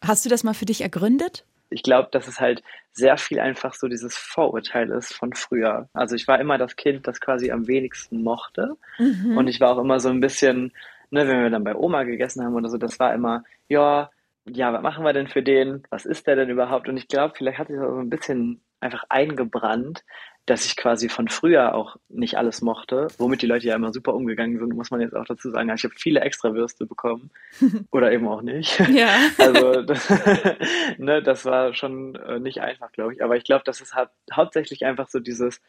Hast 0.00 0.24
du 0.24 0.28
das 0.28 0.44
mal 0.44 0.54
für 0.54 0.66
dich 0.66 0.82
ergründet? 0.82 1.44
ich 1.70 1.82
glaube, 1.82 2.08
dass 2.12 2.28
es 2.28 2.40
halt 2.40 2.62
sehr 2.92 3.16
viel 3.16 3.40
einfach 3.40 3.74
so 3.74 3.88
dieses 3.88 4.16
Vorurteil 4.16 4.90
ist 4.90 5.12
von 5.12 5.32
früher. 5.34 5.88
Also 5.92 6.16
ich 6.16 6.26
war 6.26 6.40
immer 6.40 6.58
das 6.58 6.76
Kind, 6.76 7.06
das 7.06 7.20
quasi 7.20 7.50
am 7.50 7.66
wenigsten 7.66 8.22
mochte. 8.22 8.76
Mhm. 8.98 9.36
Und 9.36 9.48
ich 9.48 9.60
war 9.60 9.70
auch 9.70 9.78
immer 9.78 10.00
so 10.00 10.08
ein 10.08 10.20
bisschen, 10.20 10.72
ne, 11.10 11.26
wenn 11.28 11.42
wir 11.42 11.50
dann 11.50 11.64
bei 11.64 11.74
Oma 11.74 12.04
gegessen 12.04 12.44
haben 12.44 12.54
oder 12.54 12.68
so, 12.68 12.78
das 12.78 12.98
war 12.98 13.14
immer, 13.14 13.44
ja, 13.68 14.10
ja, 14.46 14.72
was 14.72 14.82
machen 14.82 15.04
wir 15.04 15.12
denn 15.12 15.28
für 15.28 15.42
den? 15.42 15.82
Was 15.90 16.06
ist 16.06 16.26
der 16.26 16.36
denn 16.36 16.50
überhaupt? 16.50 16.88
Und 16.88 16.96
ich 16.96 17.08
glaube, 17.08 17.34
vielleicht 17.36 17.58
hat 17.58 17.68
sich 17.68 17.76
das 17.76 17.88
so 17.88 17.98
ein 17.98 18.10
bisschen 18.10 18.62
einfach 18.80 19.04
eingebrannt, 19.08 20.04
dass 20.46 20.64
ich 20.64 20.76
quasi 20.76 21.08
von 21.08 21.28
früher 21.28 21.74
auch 21.74 21.96
nicht 22.08 22.38
alles 22.38 22.62
mochte, 22.62 23.08
womit 23.18 23.42
die 23.42 23.46
Leute 23.46 23.66
ja 23.66 23.74
immer 23.74 23.92
super 23.92 24.14
umgegangen 24.14 24.58
sind, 24.58 24.74
muss 24.74 24.90
man 24.90 25.00
jetzt 25.00 25.14
auch 25.14 25.26
dazu 25.26 25.50
sagen. 25.50 25.70
Ich 25.74 25.84
habe 25.84 25.94
viele 25.96 26.20
extra 26.20 26.54
Würste 26.54 26.86
bekommen 26.86 27.30
oder 27.90 28.12
eben 28.12 28.26
auch 28.28 28.42
nicht. 28.42 28.78
Ja. 28.88 29.08
Also 29.38 29.82
das, 29.82 30.08
ne, 30.98 31.22
das 31.22 31.44
war 31.44 31.74
schon 31.74 32.14
äh, 32.14 32.38
nicht 32.38 32.60
einfach, 32.60 32.92
glaube 32.92 33.12
ich. 33.12 33.22
Aber 33.22 33.36
ich 33.36 33.44
glaube, 33.44 33.62
das 33.64 33.80
ist 33.80 33.94
halt 33.94 34.10
hauptsächlich 34.32 34.84
einfach 34.84 35.08
so 35.08 35.20
dieses, 35.20 35.60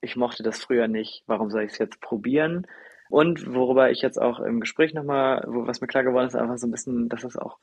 ich 0.00 0.16
mochte 0.16 0.42
das 0.42 0.60
früher 0.60 0.88
nicht, 0.88 1.24
warum 1.26 1.50
soll 1.50 1.62
ich 1.62 1.72
es 1.72 1.78
jetzt 1.78 2.00
probieren? 2.00 2.66
Und 3.08 3.54
worüber 3.54 3.90
ich 3.90 4.02
jetzt 4.02 4.20
auch 4.20 4.40
im 4.40 4.60
Gespräch 4.60 4.94
nochmal, 4.94 5.44
wo 5.46 5.66
was 5.66 5.80
mir 5.80 5.86
klar 5.86 6.04
geworden 6.04 6.26
ist, 6.26 6.36
einfach 6.36 6.58
so 6.58 6.66
ein 6.66 6.72
bisschen, 6.72 7.08
dass 7.08 7.24
es 7.24 7.36
auch 7.36 7.58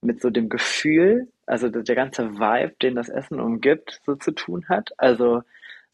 mit 0.00 0.20
so 0.20 0.30
dem 0.30 0.48
Gefühl, 0.48 1.28
also 1.46 1.68
der 1.68 1.94
ganze 1.94 2.34
Vibe, 2.34 2.74
den 2.82 2.94
das 2.94 3.08
Essen 3.08 3.40
umgibt, 3.40 4.00
so 4.06 4.14
zu 4.14 4.32
tun 4.32 4.68
hat. 4.68 4.92
Also 4.96 5.42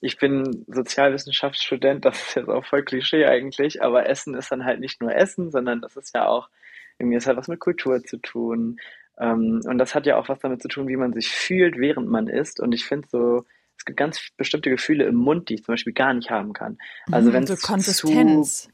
ich 0.00 0.18
bin 0.18 0.64
Sozialwissenschaftsstudent, 0.68 2.04
das 2.04 2.20
ist 2.20 2.34
jetzt 2.34 2.48
auch 2.48 2.64
voll 2.64 2.82
Klischee 2.82 3.24
eigentlich, 3.24 3.82
aber 3.82 4.06
Essen 4.08 4.34
ist 4.34 4.52
dann 4.52 4.64
halt 4.64 4.80
nicht 4.80 5.00
nur 5.00 5.14
Essen, 5.14 5.50
sondern 5.50 5.80
das 5.80 5.96
ist 5.96 6.14
ja 6.14 6.26
auch, 6.26 6.50
irgendwie 6.98 7.16
ist 7.16 7.26
halt 7.26 7.38
was 7.38 7.48
mit 7.48 7.60
Kultur 7.60 8.02
zu 8.02 8.18
tun. 8.18 8.78
Ähm, 9.18 9.62
und 9.64 9.78
das 9.78 9.94
hat 9.94 10.04
ja 10.04 10.16
auch 10.16 10.28
was 10.28 10.40
damit 10.40 10.60
zu 10.60 10.68
tun, 10.68 10.88
wie 10.88 10.96
man 10.96 11.14
sich 11.14 11.28
fühlt, 11.28 11.78
während 11.78 12.08
man 12.08 12.28
isst. 12.28 12.60
Und 12.60 12.72
ich 12.72 12.84
finde 12.84 13.08
so, 13.08 13.44
es 13.78 13.84
gibt 13.84 13.96
ganz 13.96 14.28
bestimmte 14.36 14.70
Gefühle 14.70 15.04
im 15.04 15.16
Mund, 15.16 15.48
die 15.48 15.54
ich 15.54 15.64
zum 15.64 15.72
Beispiel 15.72 15.92
gar 15.94 16.12
nicht 16.12 16.30
haben 16.30 16.52
kann. 16.52 16.78
Also 17.10 17.30
mhm, 17.30 17.34
wenn 17.34 17.46
so 17.46 17.56
Konsistenz. 17.56 18.64
Zu, 18.64 18.73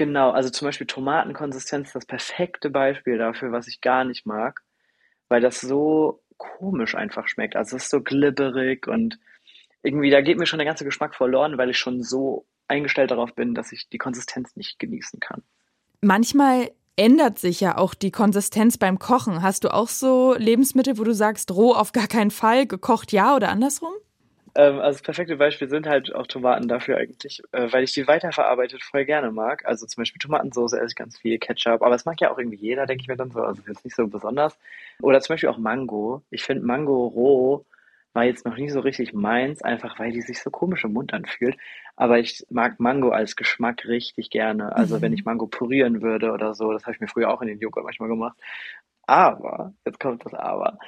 genau, 0.00 0.30
also 0.30 0.48
zum 0.48 0.64
Beispiel 0.64 0.86
Tomatenkonsistenz 0.86 1.88
ist 1.88 1.94
das 1.94 2.06
perfekte 2.06 2.70
Beispiel 2.70 3.18
dafür, 3.18 3.52
was 3.52 3.68
ich 3.68 3.82
gar 3.82 4.04
nicht 4.04 4.24
mag, 4.24 4.62
weil 5.28 5.42
das 5.42 5.60
so 5.60 6.22
komisch 6.38 6.94
einfach 6.94 7.28
schmeckt. 7.28 7.54
Also 7.54 7.76
es 7.76 7.82
ist 7.82 7.90
so 7.90 8.00
glibberig 8.00 8.88
und 8.88 9.18
irgendwie, 9.82 10.08
da 10.08 10.22
geht 10.22 10.38
mir 10.38 10.46
schon 10.46 10.58
der 10.58 10.64
ganze 10.64 10.86
Geschmack 10.86 11.14
verloren, 11.14 11.58
weil 11.58 11.68
ich 11.68 11.76
schon 11.76 12.02
so 12.02 12.46
eingestellt 12.66 13.10
darauf 13.10 13.34
bin, 13.34 13.54
dass 13.54 13.72
ich 13.72 13.90
die 13.90 13.98
Konsistenz 13.98 14.56
nicht 14.56 14.78
genießen 14.78 15.20
kann. 15.20 15.42
Manchmal 16.00 16.70
ändert 16.96 17.38
sich 17.38 17.60
ja 17.60 17.76
auch 17.76 17.92
die 17.92 18.10
Konsistenz 18.10 18.78
beim 18.78 18.98
Kochen. 18.98 19.42
Hast 19.42 19.64
du 19.64 19.68
auch 19.68 19.88
so 19.88 20.34
Lebensmittel, 20.34 20.96
wo 20.96 21.04
du 21.04 21.12
sagst, 21.12 21.50
roh 21.50 21.74
auf 21.74 21.92
gar 21.92 22.06
keinen 22.06 22.30
Fall, 22.30 22.66
gekocht 22.66 23.12
ja 23.12 23.36
oder 23.36 23.50
andersrum? 23.50 23.92
Ähm, 24.54 24.78
also 24.80 24.98
das 24.98 25.02
perfekte 25.02 25.36
Beispiel 25.36 25.68
sind 25.68 25.86
halt 25.86 26.14
auch 26.14 26.26
Tomaten 26.26 26.68
dafür 26.68 26.96
eigentlich, 26.98 27.42
äh, 27.52 27.72
weil 27.72 27.84
ich 27.84 27.92
die 27.92 28.06
weiterverarbeitet 28.06 28.82
voll 28.82 29.04
gerne 29.04 29.30
mag. 29.30 29.64
Also 29.66 29.86
zum 29.86 30.02
Beispiel 30.02 30.18
Tomatensauce 30.18 30.74
esse 30.74 30.86
ich 30.86 30.94
ganz 30.96 31.18
viel, 31.18 31.38
Ketchup, 31.38 31.82
aber 31.82 31.94
es 31.94 32.04
mag 32.04 32.20
ja 32.20 32.30
auch 32.30 32.38
irgendwie 32.38 32.58
jeder, 32.58 32.86
denke 32.86 33.02
ich 33.02 33.08
mir 33.08 33.16
dann 33.16 33.30
so. 33.30 33.40
Also 33.40 33.62
jetzt 33.66 33.84
nicht 33.84 33.96
so 33.96 34.06
besonders. 34.06 34.58
Oder 35.00 35.20
zum 35.20 35.34
Beispiel 35.34 35.48
auch 35.48 35.58
Mango. 35.58 36.22
Ich 36.30 36.42
finde 36.42 36.66
Mango 36.66 37.06
roh 37.06 37.64
war 38.12 38.24
jetzt 38.24 38.44
noch 38.44 38.56
nie 38.56 38.70
so 38.70 38.80
richtig 38.80 39.12
meins, 39.12 39.62
einfach 39.62 39.98
weil 39.98 40.12
die 40.12 40.22
sich 40.22 40.42
so 40.42 40.50
komisch 40.50 40.84
im 40.84 40.92
Mund 40.92 41.14
anfühlt. 41.14 41.56
Aber 41.96 42.18
ich 42.18 42.44
mag 42.50 42.80
Mango 42.80 43.10
als 43.10 43.36
Geschmack 43.36 43.84
richtig 43.86 44.30
gerne. 44.30 44.74
Also 44.74 44.96
mhm. 44.96 45.02
wenn 45.02 45.12
ich 45.12 45.24
Mango 45.24 45.46
pürieren 45.46 46.02
würde 46.02 46.32
oder 46.32 46.54
so, 46.54 46.72
das 46.72 46.84
habe 46.84 46.94
ich 46.94 47.00
mir 47.00 47.08
früher 47.08 47.30
auch 47.30 47.42
in 47.42 47.48
den 47.48 47.60
Joghurt 47.60 47.84
manchmal 47.84 48.08
gemacht. 48.08 48.36
Aber, 49.06 49.74
jetzt 49.84 50.00
kommt 50.00 50.24
das 50.24 50.34
Aber. 50.34 50.78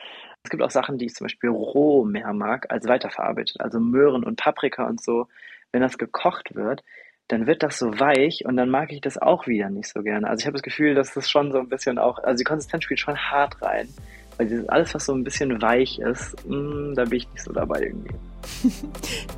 Es 0.45 0.51
gibt 0.51 0.63
auch 0.63 0.71
Sachen, 0.71 0.99
die 0.99 1.07
ich 1.07 1.15
zum 1.15 1.27
Beispiel 1.27 1.51
roh 1.51 2.05
mehr 2.05 2.33
mag 2.33 2.67
als 2.71 2.89
weiterverarbeitet. 2.89 3.61
Also 3.61 3.79
Möhren 3.79 4.25
und 4.25 4.37
Paprika 4.37 4.87
und 4.87 5.03
so. 5.03 5.29
Wenn 5.71 5.83
das 5.83 5.99
gekocht 5.99 6.55
wird, 6.55 6.83
dann 7.29 7.47
wird 7.47 7.63
das 7.63 7.79
so 7.79 7.99
weich 7.99 8.45
und 8.45 8.57
dann 8.57 8.69
mag 8.69 8.93
ich 8.93 9.01
das 9.01 9.17
auch 9.17 9.47
wieder 9.47 9.71
nicht 9.71 9.89
so 9.89 10.03
gerne. 10.03 10.29
Also 10.29 10.43
ich 10.43 10.47
habe 10.47 10.55
das 10.55 10.63
Gefühl, 10.63 10.95
dass 10.95 11.15
das 11.15 11.31
schon 11.31 11.53
so 11.53 11.59
ein 11.59 11.69
bisschen 11.69 11.99
auch, 11.99 12.19
also 12.19 12.39
die 12.39 12.45
Konsistenz 12.45 12.85
spielt 12.85 13.01
schon 13.01 13.17
hart 13.17 13.63
rein. 13.63 13.89
Weil 14.37 14.49
dieses, 14.49 14.69
alles, 14.69 14.95
was 14.95 15.07
so 15.07 15.15
ein 15.15 15.25
bisschen 15.25 15.63
weich 15.63 15.99
ist, 15.99 16.37
mh, 16.47 16.57
mm, 16.57 16.95
da 16.95 17.05
bin 17.05 17.19
ich 17.19 17.31
nicht 17.31 17.43
so 17.45 17.53
dabei 17.53 17.83
irgendwie. 17.83 18.15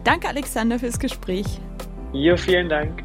Danke, 0.04 0.28
Alexander, 0.28 0.78
fürs 0.78 0.98
Gespräch. 0.98 1.46
Jo, 2.12 2.36
vielen 2.36 2.68
Dank. 2.68 3.02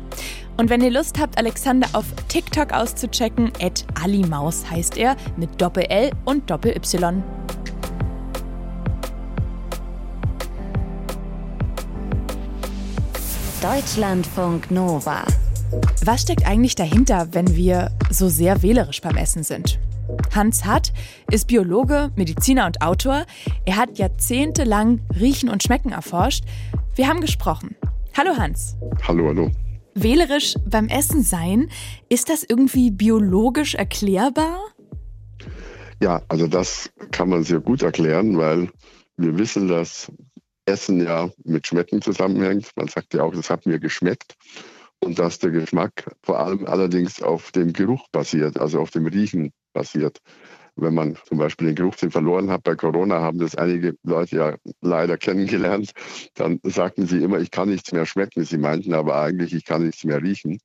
Und 0.57 0.69
wenn 0.69 0.81
ihr 0.81 0.91
Lust 0.91 1.19
habt, 1.19 1.37
Alexander 1.37 1.87
auf 1.93 2.05
TikTok 2.27 2.73
auszuchecken, 2.73 3.51
at 3.61 3.85
Alimaus 4.01 4.69
heißt 4.69 4.97
er, 4.97 5.17
mit 5.37 5.61
Doppel-L 5.61 6.11
und 6.25 6.49
Doppel-Y. 6.49 7.23
Deutschlandfunk 13.61 14.71
Nova. 14.71 15.25
Was 16.05 16.21
steckt 16.21 16.47
eigentlich 16.47 16.75
dahinter, 16.75 17.27
wenn 17.33 17.57
wir 17.57 17.91
so 18.09 18.29
sehr 18.29 18.61
wählerisch 18.61 19.01
beim 19.01 19.17
Essen 19.17 19.43
sind? 19.43 19.79
Hans 20.33 20.63
Hatt 20.63 20.93
ist 21.29 21.47
Biologe, 21.47 22.09
Mediziner 22.15 22.67
und 22.67 22.81
Autor. 22.81 23.25
Er 23.65 23.75
hat 23.75 23.97
jahrzehntelang 23.97 25.01
Riechen 25.19 25.49
und 25.49 25.61
Schmecken 25.61 25.91
erforscht. 25.91 26.45
Wir 26.95 27.09
haben 27.09 27.19
gesprochen. 27.19 27.75
Hallo 28.17 28.37
Hans. 28.37 28.77
Hallo, 29.05 29.27
hallo. 29.27 29.51
Wählerisch 29.93 30.55
beim 30.65 30.87
Essen 30.87 31.23
sein, 31.23 31.69
ist 32.07 32.29
das 32.29 32.45
irgendwie 32.47 32.91
biologisch 32.91 33.75
erklärbar? 33.75 34.57
Ja, 36.01 36.21
also 36.29 36.47
das 36.47 36.89
kann 37.11 37.27
man 37.27 37.43
sehr 37.43 37.59
gut 37.59 37.81
erklären, 37.81 38.37
weil 38.37 38.69
wir 39.17 39.37
wissen, 39.37 39.67
dass 39.67 40.09
Essen 40.69 41.03
ja 41.03 41.29
mit 41.43 41.67
Schmecken 41.67 42.01
zusammenhängt. 42.01 42.69
Man 42.75 42.88
sagt 42.88 43.13
ja 43.13 43.23
auch, 43.23 43.33
es 43.33 43.49
hat 43.49 43.65
mir 43.65 43.79
geschmeckt 43.79 44.35
und 44.99 45.19
dass 45.19 45.39
der 45.39 45.51
Geschmack 45.51 46.15
vor 46.21 46.39
allem 46.39 46.65
allerdings 46.65 47.21
auf 47.21 47.51
dem 47.51 47.73
Geruch 47.73 48.07
basiert, 48.11 48.59
also 48.59 48.79
auf 48.79 48.91
dem 48.91 49.07
Riechen 49.07 49.51
basiert. 49.73 50.19
Wenn 50.75 50.93
man 50.93 51.17
zum 51.25 51.38
Beispiel 51.38 51.67
den 51.67 51.75
Geruchssinn 51.75 52.11
verloren 52.11 52.49
hat, 52.49 52.63
bei 52.63 52.75
Corona 52.75 53.19
haben 53.19 53.39
das 53.39 53.55
einige 53.55 53.95
Leute 54.03 54.35
ja 54.35 54.55
leider 54.81 55.17
kennengelernt, 55.17 55.91
dann 56.35 56.59
sagten 56.63 57.05
sie 57.05 57.21
immer, 57.21 57.39
ich 57.39 57.51
kann 57.51 57.69
nichts 57.69 57.91
mehr 57.91 58.05
schmecken. 58.05 58.45
Sie 58.45 58.57
meinten 58.57 58.93
aber 58.93 59.19
eigentlich, 59.19 59.53
ich 59.53 59.65
kann 59.65 59.85
nichts 59.85 60.05
mehr 60.05 60.21
riechen. 60.21 60.59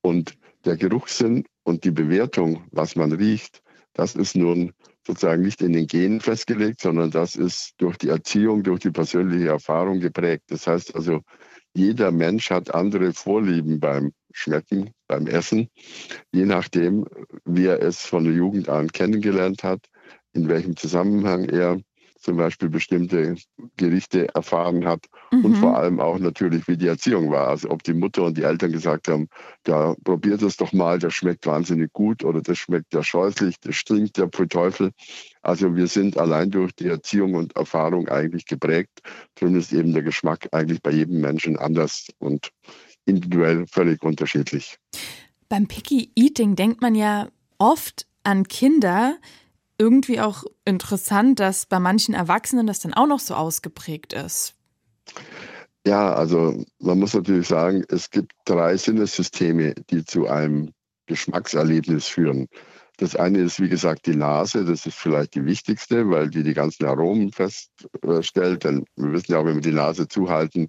Und 0.00 0.34
der 0.64 0.76
Geruchssinn 0.76 1.44
und 1.64 1.84
die 1.84 1.90
Bewertung, 1.90 2.64
was 2.70 2.94
man 2.94 3.12
riecht, 3.12 3.62
das 3.94 4.14
ist 4.14 4.36
nun 4.36 4.72
sozusagen 5.06 5.42
nicht 5.42 5.62
in 5.62 5.72
den 5.72 5.86
Genen 5.86 6.20
festgelegt, 6.20 6.80
sondern 6.80 7.10
das 7.10 7.34
ist 7.34 7.74
durch 7.78 7.96
die 7.96 8.08
Erziehung, 8.08 8.62
durch 8.62 8.80
die 8.80 8.90
persönliche 8.90 9.48
Erfahrung 9.48 10.00
geprägt. 10.00 10.44
Das 10.48 10.66
heißt 10.66 10.94
also, 10.94 11.20
jeder 11.74 12.12
Mensch 12.12 12.50
hat 12.50 12.74
andere 12.74 13.12
Vorlieben 13.12 13.80
beim 13.80 14.12
Schmecken, 14.32 14.90
beim 15.08 15.26
Essen, 15.26 15.68
je 16.32 16.44
nachdem, 16.44 17.06
wie 17.44 17.66
er 17.66 17.82
es 17.82 18.00
von 18.00 18.24
der 18.24 18.32
Jugend 18.34 18.68
an 18.68 18.88
kennengelernt 18.88 19.64
hat, 19.64 19.86
in 20.32 20.48
welchem 20.48 20.76
Zusammenhang 20.76 21.44
er 21.48 21.78
zum 22.22 22.36
Beispiel 22.36 22.68
bestimmte 22.68 23.36
Gerichte 23.76 24.34
erfahren 24.34 24.84
hat 24.86 25.06
mhm. 25.30 25.44
und 25.44 25.56
vor 25.56 25.76
allem 25.76 26.00
auch 26.00 26.18
natürlich, 26.18 26.66
wie 26.68 26.76
die 26.76 26.86
Erziehung 26.86 27.30
war. 27.30 27.48
Also 27.48 27.70
ob 27.70 27.82
die 27.82 27.94
Mutter 27.94 28.22
und 28.22 28.38
die 28.38 28.44
Eltern 28.44 28.72
gesagt 28.72 29.08
haben, 29.08 29.28
ja, 29.66 29.94
probiert 30.04 30.42
es 30.42 30.56
doch 30.56 30.72
mal, 30.72 30.98
das 30.98 31.14
schmeckt 31.14 31.46
wahnsinnig 31.46 31.92
gut 31.92 32.24
oder 32.24 32.40
das 32.40 32.58
schmeckt 32.58 32.94
ja 32.94 33.02
scheußlich, 33.02 33.60
das 33.60 33.74
stinkt 33.74 34.18
ja 34.18 34.28
für 34.32 34.48
Teufel. 34.48 34.92
Also 35.42 35.74
wir 35.74 35.88
sind 35.88 36.16
allein 36.16 36.50
durch 36.50 36.72
die 36.74 36.88
Erziehung 36.88 37.34
und 37.34 37.56
Erfahrung 37.56 38.08
eigentlich 38.08 38.46
geprägt. 38.46 39.00
Darum 39.34 39.56
ist 39.56 39.72
eben 39.72 39.92
der 39.92 40.02
Geschmack 40.02 40.48
eigentlich 40.52 40.80
bei 40.80 40.92
jedem 40.92 41.20
Menschen 41.20 41.56
anders 41.56 42.06
und 42.18 42.50
individuell 43.04 43.66
völlig 43.66 44.02
unterschiedlich. 44.02 44.78
Beim 45.48 45.66
Picky 45.66 46.10
Eating 46.14 46.54
denkt 46.54 46.80
man 46.80 46.94
ja 46.94 47.28
oft 47.58 48.06
an 48.22 48.46
Kinder, 48.46 49.16
irgendwie 49.82 50.20
auch 50.20 50.44
interessant, 50.64 51.40
dass 51.40 51.66
bei 51.66 51.80
manchen 51.80 52.14
Erwachsenen 52.14 52.68
das 52.68 52.78
dann 52.78 52.94
auch 52.94 53.08
noch 53.08 53.18
so 53.18 53.34
ausgeprägt 53.34 54.12
ist. 54.12 54.54
Ja, 55.84 56.14
also 56.14 56.64
man 56.78 57.00
muss 57.00 57.14
natürlich 57.14 57.48
sagen, 57.48 57.82
es 57.88 58.08
gibt 58.10 58.32
drei 58.44 58.76
Sinnessysteme, 58.76 59.74
die 59.90 60.04
zu 60.04 60.28
einem 60.28 60.70
Geschmackserlebnis 61.06 62.06
führen. 62.06 62.46
Das 62.98 63.16
eine 63.16 63.40
ist, 63.40 63.58
wie 63.58 63.68
gesagt, 63.68 64.06
die 64.06 64.14
Nase. 64.14 64.64
Das 64.64 64.86
ist 64.86 64.96
vielleicht 64.96 65.34
die 65.34 65.44
wichtigste, 65.44 66.08
weil 66.08 66.30
die 66.30 66.44
die 66.44 66.54
ganzen 66.54 66.84
Aromen 66.84 67.32
feststellt. 67.32 68.62
Denn 68.62 68.84
wir 68.94 69.12
wissen 69.12 69.32
ja 69.32 69.38
auch, 69.38 69.44
wenn 69.44 69.56
wir 69.56 69.62
die 69.62 69.72
Nase 69.72 70.06
zuhalten, 70.06 70.68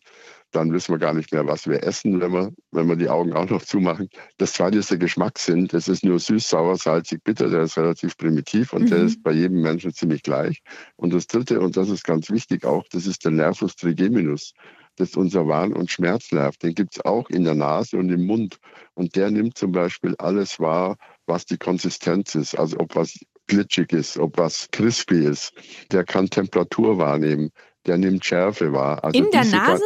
dann 0.55 0.71
wissen 0.71 0.93
wir 0.93 0.99
gar 0.99 1.13
nicht 1.13 1.31
mehr, 1.31 1.45
was 1.47 1.67
wir 1.67 1.83
essen, 1.83 2.21
wenn 2.21 2.31
wir, 2.31 2.51
wenn 2.71 2.87
wir 2.87 2.95
die 2.95 3.09
Augen 3.09 3.33
auch 3.33 3.49
noch 3.49 3.63
zumachen. 3.63 4.09
Das 4.37 4.53
zweite 4.53 4.77
ist 4.77 4.91
der 4.91 4.97
Geschmackssinn. 4.97 5.67
Das 5.67 5.87
ist 5.87 6.05
nur 6.05 6.19
süß, 6.19 6.47
sauer, 6.47 6.77
salzig, 6.77 7.23
bitter. 7.23 7.49
Der 7.49 7.63
ist 7.63 7.77
relativ 7.77 8.17
primitiv 8.17 8.73
und 8.73 8.83
mhm. 8.83 8.89
der 8.89 8.99
ist 9.03 9.23
bei 9.23 9.31
jedem 9.31 9.61
Menschen 9.61 9.93
ziemlich 9.93 10.23
gleich. 10.23 10.61
Und 10.95 11.13
das 11.13 11.27
dritte, 11.27 11.59
und 11.59 11.75
das 11.75 11.89
ist 11.89 12.03
ganz 12.03 12.29
wichtig 12.29 12.65
auch, 12.65 12.85
das 12.91 13.07
ist 13.07 13.25
der 13.25 13.31
Nervus 13.31 13.75
trigeminus. 13.75 14.53
Das 14.95 15.09
ist 15.09 15.17
unser 15.17 15.47
Warn- 15.47 15.73
und 15.73 15.89
Schmerznerv. 15.89 16.57
Den 16.57 16.75
gibt 16.75 16.95
es 16.95 17.05
auch 17.05 17.29
in 17.29 17.43
der 17.43 17.55
Nase 17.55 17.97
und 17.97 18.09
im 18.09 18.27
Mund. 18.27 18.57
Und 18.93 19.15
der 19.15 19.31
nimmt 19.31 19.57
zum 19.57 19.71
Beispiel 19.71 20.13
alles 20.19 20.59
wahr, 20.59 20.97
was 21.25 21.45
die 21.45 21.57
Konsistenz 21.57 22.35
ist. 22.35 22.57
Also 22.57 22.77
ob 22.79 22.95
was 22.95 23.17
glitschig 23.47 23.91
ist, 23.91 24.17
ob 24.17 24.37
was 24.37 24.67
crispy 24.71 25.25
ist. 25.25 25.51
Der 25.91 26.03
kann 26.03 26.29
Temperatur 26.29 26.99
wahrnehmen. 26.99 27.49
Der 27.87 27.97
nimmt 27.97 28.23
Schärfe 28.23 28.71
wahr. 28.71 29.03
Also 29.03 29.19
in 29.19 29.31
der 29.31 29.45
Nase? 29.45 29.83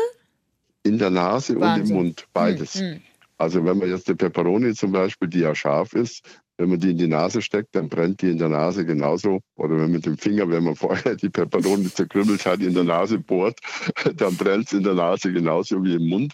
In 0.87 0.97
der 0.97 1.09
Nase 1.09 1.59
Wahnsinn. 1.59 1.83
und 1.83 1.89
im 1.89 1.95
Mund, 1.95 2.27
beides. 2.33 2.75
Mhm. 2.75 3.01
Also 3.37 3.63
wenn 3.63 3.77
man 3.77 3.89
jetzt 3.89 4.07
eine 4.07 4.15
Peperoni 4.15 4.73
zum 4.73 4.91
Beispiel, 4.91 5.27
die 5.27 5.39
ja 5.39 5.53
scharf 5.53 5.93
ist, 5.93 6.23
wenn 6.57 6.69
man 6.69 6.79
die 6.79 6.91
in 6.91 6.97
die 6.97 7.07
Nase 7.07 7.41
steckt, 7.43 7.75
dann 7.75 7.87
brennt 7.87 8.21
die 8.21 8.31
in 8.31 8.39
der 8.39 8.49
Nase 8.49 8.83
genauso. 8.83 9.41
Oder 9.55 9.75
wenn 9.75 9.81
man 9.81 9.91
mit 9.91 10.05
dem 10.07 10.17
Finger, 10.17 10.49
wenn 10.49 10.63
man 10.63 10.75
vorher 10.85 11.15
die 11.15 11.29
Peperoni 11.29 11.91
zerkrümmelt 11.91 12.45
hat, 12.45 12.61
in 12.61 12.73
der 12.73 12.83
Nase 12.83 13.19
bohrt, 13.19 13.59
dann 14.15 14.35
brennt 14.35 14.67
es 14.67 14.73
in 14.73 14.83
der 14.83 14.95
Nase 14.95 15.31
genauso 15.31 15.83
wie 15.83 15.95
im 15.95 16.07
Mund. 16.07 16.33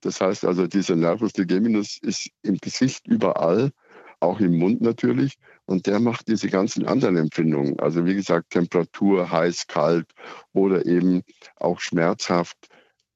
Das 0.00 0.20
heißt 0.20 0.46
also, 0.46 0.66
dieser 0.66 0.96
Nervus 0.96 1.34
trigeminus 1.34 1.98
ist 2.00 2.30
im 2.42 2.56
Gesicht 2.56 3.06
überall, 3.06 3.70
auch 4.18 4.40
im 4.40 4.58
Mund 4.58 4.80
natürlich. 4.80 5.34
Und 5.66 5.86
der 5.86 6.00
macht 6.00 6.28
diese 6.28 6.48
ganzen 6.48 6.86
anderen 6.86 7.16
Empfindungen. 7.16 7.78
Also 7.80 8.06
wie 8.06 8.14
gesagt, 8.14 8.50
Temperatur, 8.50 9.30
heiß, 9.30 9.66
kalt 9.66 10.10
oder 10.54 10.86
eben 10.86 11.22
auch 11.56 11.80
schmerzhaft 11.80 12.56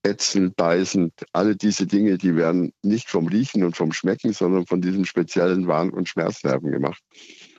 ätzend, 0.04 0.56
beißend, 0.56 1.12
alle 1.32 1.56
diese 1.56 1.87
Dinge, 1.87 2.18
die 2.18 2.37
werden 2.37 2.73
nicht 2.82 3.08
vom 3.08 3.26
Riechen 3.26 3.64
und 3.64 3.76
vom 3.76 3.92
Schmecken, 3.92 4.32
sondern 4.32 4.66
von 4.66 4.80
diesem 4.80 5.04
speziellen 5.04 5.66
Warn- 5.66 5.90
und 5.90 6.08
Schmerznerven 6.08 6.70
gemacht. 6.70 7.02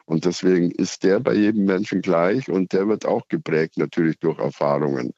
Und 0.06 0.26
deswegen 0.26 0.72
ist 0.72 1.04
der 1.04 1.20
bei 1.20 1.34
jedem 1.34 1.66
Menschen 1.66 2.02
gleich 2.02 2.50
und 2.50 2.74
der 2.74 2.88
wird 2.88 3.06
auch 3.06 3.28
geprägt 3.28 3.78
natürlich 3.78 4.20
durch 4.20 4.38
Erfahrungen. 4.38 5.14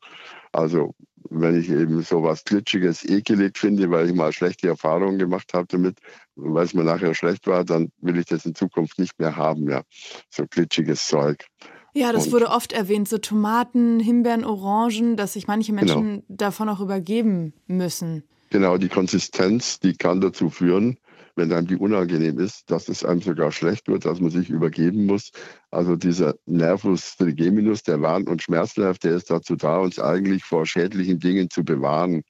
Also 0.53 0.95
wenn 1.29 1.59
ich 1.59 1.69
eben 1.69 2.01
so 2.03 2.23
was 2.23 2.45
Glitschiges 2.45 3.03
ekelig 3.03 3.57
finde, 3.57 3.89
weil 3.91 4.07
ich 4.07 4.15
mal 4.15 4.31
schlechte 4.31 4.69
Erfahrungen 4.69 5.19
gemacht 5.19 5.53
habe 5.53 5.67
damit, 5.67 5.99
weil 6.35 6.63
es 6.63 6.73
mir 6.73 6.85
nachher 6.85 7.13
schlecht 7.13 7.47
war, 7.47 7.65
dann 7.65 7.91
will 7.99 8.17
ich 8.17 8.25
das 8.27 8.45
in 8.45 8.55
Zukunft 8.55 8.97
nicht 8.97 9.19
mehr 9.19 9.35
haben, 9.35 9.69
ja. 9.69 9.83
So 10.29 10.45
glitschiges 10.49 11.05
Zeug. 11.05 11.45
Ja, 11.97 12.13
das 12.13 12.27
und 12.27 12.33
wurde 12.33 12.49
oft 12.49 12.73
erwähnt, 12.73 13.09
so 13.09 13.17
Tomaten, 13.17 13.99
Himbeeren, 13.99 14.45
Orangen, 14.45 15.17
dass 15.17 15.33
sich 15.33 15.47
manche 15.47 15.73
Menschen 15.73 16.03
genau. 16.03 16.23
davon 16.27 16.69
auch 16.69 16.79
übergeben 16.79 17.53
müssen. 17.65 18.23
Genau, 18.51 18.77
die 18.77 18.87
Konsistenz, 18.87 19.79
die 19.79 19.93
kann 19.93 20.21
dazu 20.21 20.51
führen, 20.51 20.97
wenn 21.35 21.51
einem 21.51 21.65
die 21.65 21.75
unangenehm 21.75 22.39
ist, 22.39 22.69
dass 22.69 22.87
es 22.87 23.03
einem 23.03 23.21
sogar 23.21 23.51
schlecht 23.51 23.87
wird, 23.87 24.05
dass 24.05 24.19
man 24.19 24.29
sich 24.29 24.51
übergeben 24.51 25.07
muss. 25.07 25.31
Also 25.71 25.95
dieser 25.95 26.35
Nervus 26.45 27.17
trigeminus, 27.17 27.81
der 27.81 27.99
Warn- 27.99 28.27
und 28.27 28.43
Schmerznerv, 28.43 28.99
der 28.99 29.15
ist 29.15 29.31
dazu 29.31 29.55
da, 29.55 29.79
uns 29.79 29.99
eigentlich 29.99 30.43
vor 30.43 30.67
schädlichen 30.67 31.19
Dingen 31.19 31.49
zu 31.49 31.63
bewahren. 31.63 32.21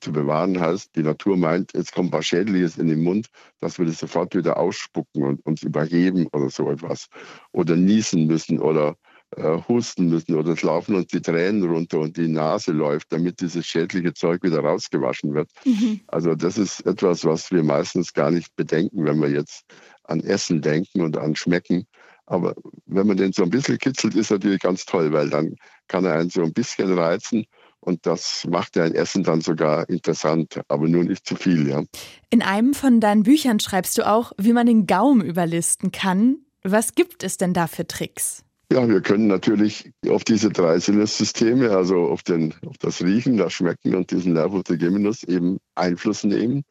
Zu 0.00 0.12
bewahren 0.12 0.60
heißt, 0.60 0.96
die 0.96 1.02
Natur 1.02 1.36
meint, 1.36 1.72
jetzt 1.74 1.92
kommt 1.92 2.12
was 2.12 2.26
Schädliches 2.26 2.78
in 2.78 2.88
den 2.88 3.02
Mund, 3.02 3.28
dass 3.60 3.78
wir 3.78 3.86
das 3.86 3.98
sofort 3.98 4.34
wieder 4.34 4.56
ausspucken 4.56 5.22
und 5.22 5.44
uns 5.46 5.62
überheben 5.62 6.26
oder 6.32 6.50
so 6.50 6.70
etwas. 6.70 7.08
Oder 7.52 7.76
niesen 7.76 8.26
müssen 8.26 8.60
oder 8.60 8.96
äh, 9.36 9.58
husten 9.68 10.08
müssen 10.08 10.34
oder 10.34 10.52
es 10.52 10.62
laufen 10.62 10.94
uns 10.94 11.08
die 11.08 11.20
Tränen 11.20 11.64
runter 11.64 11.98
und 11.98 12.16
die 12.16 12.28
Nase 12.28 12.72
läuft, 12.72 13.12
damit 13.12 13.40
dieses 13.40 13.66
schädliche 13.66 14.14
Zeug 14.14 14.42
wieder 14.42 14.60
rausgewaschen 14.60 15.34
wird. 15.34 15.50
Mhm. 15.64 16.00
Also 16.06 16.34
das 16.34 16.58
ist 16.58 16.86
etwas, 16.86 17.24
was 17.24 17.50
wir 17.50 17.62
meistens 17.62 18.12
gar 18.12 18.30
nicht 18.30 18.54
bedenken, 18.56 19.04
wenn 19.04 19.20
wir 19.20 19.30
jetzt 19.30 19.64
an 20.04 20.20
Essen 20.20 20.60
denken 20.60 21.00
und 21.00 21.16
an 21.16 21.34
Schmecken. 21.34 21.86
Aber 22.26 22.54
wenn 22.86 23.06
man 23.06 23.16
den 23.16 23.32
so 23.32 23.42
ein 23.42 23.50
bisschen 23.50 23.78
kitzelt, 23.78 24.14
ist 24.14 24.30
natürlich 24.30 24.60
ganz 24.60 24.84
toll, 24.86 25.12
weil 25.12 25.28
dann 25.28 25.56
kann 25.88 26.04
er 26.04 26.14
einen 26.14 26.30
so 26.30 26.42
ein 26.42 26.52
bisschen 26.52 26.96
reizen 26.96 27.44
und 27.84 28.06
das 28.06 28.46
macht 28.48 28.76
ja 28.76 28.84
ein 28.84 28.94
Essen 28.94 29.22
dann 29.22 29.40
sogar 29.40 29.88
interessant, 29.88 30.60
aber 30.68 30.88
nur 30.88 31.04
nicht 31.04 31.26
zu 31.26 31.36
viel, 31.36 31.68
ja. 31.68 31.82
In 32.30 32.42
einem 32.42 32.74
von 32.74 33.00
deinen 33.00 33.22
Büchern 33.22 33.60
schreibst 33.60 33.98
du 33.98 34.06
auch, 34.06 34.32
wie 34.38 34.52
man 34.52 34.66
den 34.66 34.86
Gaumen 34.86 35.24
überlisten 35.24 35.92
kann. 35.92 36.38
Was 36.62 36.94
gibt 36.94 37.22
es 37.22 37.36
denn 37.36 37.52
da 37.52 37.66
für 37.66 37.86
Tricks? 37.86 38.42
Ja, 38.72 38.88
wir 38.88 39.02
können 39.02 39.26
natürlich 39.26 39.92
auf 40.08 40.24
diese 40.24 40.48
drei 40.50 40.78
Sinnessysteme, 40.78 41.70
also 41.70 42.08
auf, 42.08 42.22
den, 42.22 42.54
auf 42.66 42.78
das 42.78 43.02
Riechen, 43.02 43.36
das 43.36 43.52
Schmecken 43.52 43.94
und 43.94 44.10
diesen 44.10 44.32
Nervus 44.32 44.64
trigeminus 44.64 45.22
eben 45.22 45.58
Einfluss 45.74 46.24
nehmen. 46.24 46.62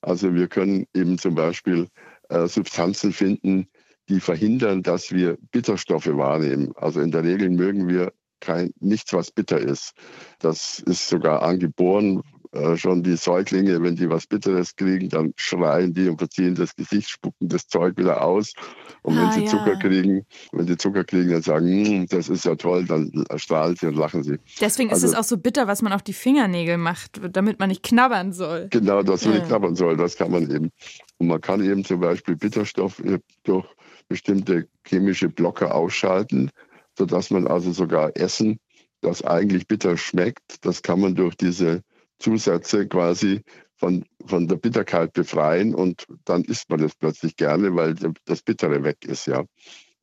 Also 0.00 0.34
wir 0.34 0.48
können 0.48 0.86
eben 0.94 1.18
zum 1.18 1.34
Beispiel 1.34 1.88
äh, 2.30 2.46
Substanzen 2.48 3.12
finden, 3.12 3.68
die 4.08 4.20
verhindern, 4.20 4.82
dass 4.82 5.12
wir 5.12 5.36
Bitterstoffe 5.52 6.08
wahrnehmen. 6.08 6.72
Also 6.76 7.00
in 7.00 7.10
der 7.10 7.22
Regel 7.22 7.50
mögen 7.50 7.88
wir 7.88 8.12
kein, 8.42 8.72
nichts, 8.80 9.12
was 9.12 9.30
bitter 9.30 9.58
ist. 9.58 9.92
Das 10.40 10.80
ist 10.80 11.08
sogar 11.08 11.42
angeboren 11.42 12.22
äh, 12.54 12.76
schon 12.76 13.02
die 13.02 13.16
Säuglinge, 13.16 13.82
wenn 13.82 13.96
die 13.96 14.10
was 14.10 14.26
Bitteres 14.26 14.76
kriegen, 14.76 15.08
dann 15.08 15.32
schreien 15.36 15.94
die 15.94 16.06
und 16.06 16.18
verziehen 16.18 16.54
das 16.54 16.76
Gesicht, 16.76 17.08
spucken 17.08 17.48
das 17.48 17.66
Zeug 17.66 17.96
wieder 17.96 18.22
aus. 18.22 18.52
Und 19.00 19.16
ah, 19.16 19.22
wenn 19.22 19.32
sie 19.32 19.44
ja. 19.44 19.46
Zucker 19.46 19.76
kriegen, 19.78 20.26
wenn 20.52 20.66
sie 20.66 20.76
Zucker 20.76 21.02
kriegen, 21.04 21.30
dann 21.30 21.40
sagen, 21.40 21.66
hm, 21.66 22.06
das 22.08 22.28
ist 22.28 22.44
ja 22.44 22.54
toll, 22.54 22.84
dann 22.84 23.10
strahlen 23.36 23.74
sie 23.76 23.86
und 23.86 23.96
lachen 23.96 24.22
sie. 24.22 24.38
Deswegen 24.60 24.90
also, 24.90 25.06
ist 25.06 25.12
es 25.12 25.18
auch 25.18 25.24
so 25.24 25.38
bitter, 25.38 25.66
was 25.66 25.80
man 25.80 25.94
auf 25.94 26.02
die 26.02 26.12
Fingernägel 26.12 26.76
macht, 26.76 27.22
damit 27.34 27.58
man 27.58 27.70
nicht 27.70 27.82
knabbern 27.82 28.34
soll. 28.34 28.68
Genau, 28.68 29.02
dass 29.02 29.24
man 29.24 29.32
ja. 29.32 29.38
nicht 29.38 29.48
knabbern 29.48 29.74
soll, 29.74 29.96
das 29.96 30.16
kann 30.16 30.30
man 30.30 30.42
eben. 30.50 30.70
Und 31.16 31.28
man 31.28 31.40
kann 31.40 31.64
eben 31.64 31.86
zum 31.86 32.00
Beispiel 32.00 32.36
Bitterstoff 32.36 33.02
durch 33.44 33.66
bestimmte 34.08 34.68
chemische 34.86 35.30
Blocker 35.30 35.74
ausschalten, 35.74 36.50
sodass 36.98 37.30
man 37.30 37.46
also 37.46 37.72
sogar 37.72 38.16
Essen, 38.16 38.58
das 39.00 39.22
eigentlich 39.22 39.66
bitter 39.66 39.96
schmeckt, 39.96 40.64
das 40.64 40.82
kann 40.82 41.00
man 41.00 41.14
durch 41.14 41.36
diese 41.36 41.82
Zusätze 42.18 42.86
quasi 42.86 43.42
von, 43.76 44.04
von 44.26 44.46
der 44.46 44.56
Bitterkeit 44.56 45.12
befreien 45.12 45.74
und 45.74 46.06
dann 46.24 46.44
isst 46.44 46.70
man 46.70 46.80
das 46.80 46.94
plötzlich 46.94 47.34
gerne, 47.36 47.74
weil 47.74 47.96
das 48.24 48.42
Bittere 48.42 48.84
weg 48.84 49.04
ist, 49.04 49.26
ja. 49.26 49.44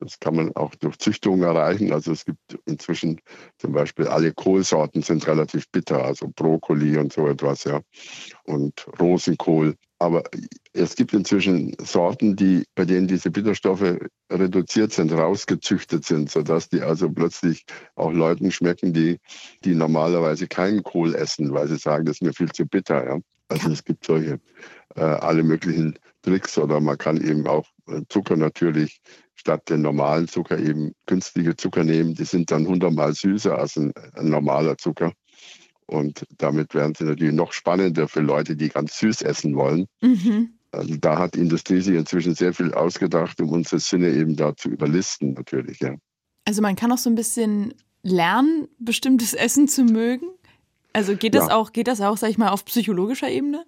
Das 0.00 0.18
kann 0.18 0.34
man 0.34 0.56
auch 0.56 0.74
durch 0.76 0.96
Züchtung 0.96 1.42
erreichen. 1.42 1.92
Also 1.92 2.12
es 2.12 2.24
gibt 2.24 2.58
inzwischen 2.64 3.20
zum 3.58 3.72
Beispiel 3.72 4.06
alle 4.06 4.32
Kohlsorten 4.32 5.02
sind 5.02 5.26
relativ 5.26 5.68
bitter, 5.70 6.02
also 6.02 6.26
Brokkoli 6.34 6.96
und 6.96 7.12
so 7.12 7.28
etwas, 7.28 7.64
ja. 7.64 7.80
Und 8.44 8.86
Rosenkohl. 8.98 9.76
Aber 10.00 10.22
es 10.72 10.96
gibt 10.96 11.12
inzwischen 11.12 11.76
Sorten, 11.84 12.34
die, 12.34 12.64
bei 12.74 12.86
denen 12.86 13.06
diese 13.06 13.30
Bitterstoffe 13.30 13.98
reduziert 14.32 14.92
sind, 14.92 15.12
rausgezüchtet 15.12 16.06
sind, 16.06 16.30
sodass 16.30 16.70
die 16.70 16.80
also 16.80 17.10
plötzlich 17.10 17.66
auch 17.96 18.10
Leuten 18.10 18.50
schmecken, 18.50 18.94
die, 18.94 19.18
die 19.62 19.74
normalerweise 19.74 20.48
keinen 20.48 20.82
Kohl 20.82 21.14
essen, 21.14 21.52
weil 21.52 21.68
sie 21.68 21.76
sagen, 21.76 22.06
das 22.06 22.16
ist 22.16 22.22
mir 22.22 22.32
viel 22.32 22.50
zu 22.50 22.64
bitter. 22.64 23.04
Ja? 23.04 23.18
Also 23.48 23.70
es 23.70 23.84
gibt 23.84 24.06
solche 24.06 24.40
äh, 24.96 25.02
alle 25.02 25.42
möglichen 25.42 25.98
Tricks 26.22 26.56
oder 26.56 26.80
man 26.80 26.96
kann 26.96 27.18
eben 27.20 27.46
auch 27.46 27.66
äh, 27.86 28.00
Zucker 28.08 28.36
natürlich 28.36 29.02
statt 29.34 29.68
den 29.68 29.82
normalen 29.82 30.28
Zucker 30.28 30.58
eben 30.58 30.92
künstliche 31.06 31.56
Zucker 31.56 31.84
nehmen. 31.84 32.14
Die 32.14 32.24
sind 32.24 32.50
dann 32.50 32.66
hundertmal 32.66 33.12
süßer 33.12 33.58
als 33.58 33.76
ein, 33.76 33.92
ein 34.14 34.30
normaler 34.30 34.78
Zucker. 34.78 35.12
Und 35.90 36.24
damit 36.38 36.72
werden 36.74 36.94
sie 36.94 37.02
natürlich 37.02 37.34
noch 37.34 37.52
spannender 37.52 38.06
für 38.06 38.20
Leute, 38.20 38.54
die 38.54 38.68
ganz 38.68 38.96
süß 38.98 39.22
essen 39.22 39.56
wollen. 39.56 39.86
Mhm. 40.00 40.50
Also 40.70 40.96
da 40.96 41.18
hat 41.18 41.34
die 41.34 41.40
Industrie 41.40 41.80
sich 41.80 41.96
inzwischen 41.96 42.36
sehr 42.36 42.54
viel 42.54 42.72
ausgedacht, 42.72 43.40
um 43.40 43.50
unsere 43.50 43.80
Sinne 43.80 44.10
eben 44.10 44.36
da 44.36 44.54
zu 44.54 44.68
überlisten, 44.68 45.32
natürlich, 45.32 45.80
ja. 45.80 45.96
Also 46.44 46.62
man 46.62 46.76
kann 46.76 46.92
auch 46.92 46.98
so 46.98 47.10
ein 47.10 47.16
bisschen 47.16 47.74
lernen, 48.04 48.68
bestimmtes 48.78 49.34
Essen 49.34 49.66
zu 49.66 49.82
mögen. 49.82 50.26
Also 50.92 51.16
geht 51.16 51.34
das 51.34 51.48
ja. 51.48 51.56
auch, 51.56 51.72
geht 51.72 51.88
das 51.88 52.00
auch, 52.00 52.16
sag 52.16 52.30
ich 52.30 52.38
mal, 52.38 52.50
auf 52.50 52.64
psychologischer 52.64 53.28
Ebene? 53.28 53.64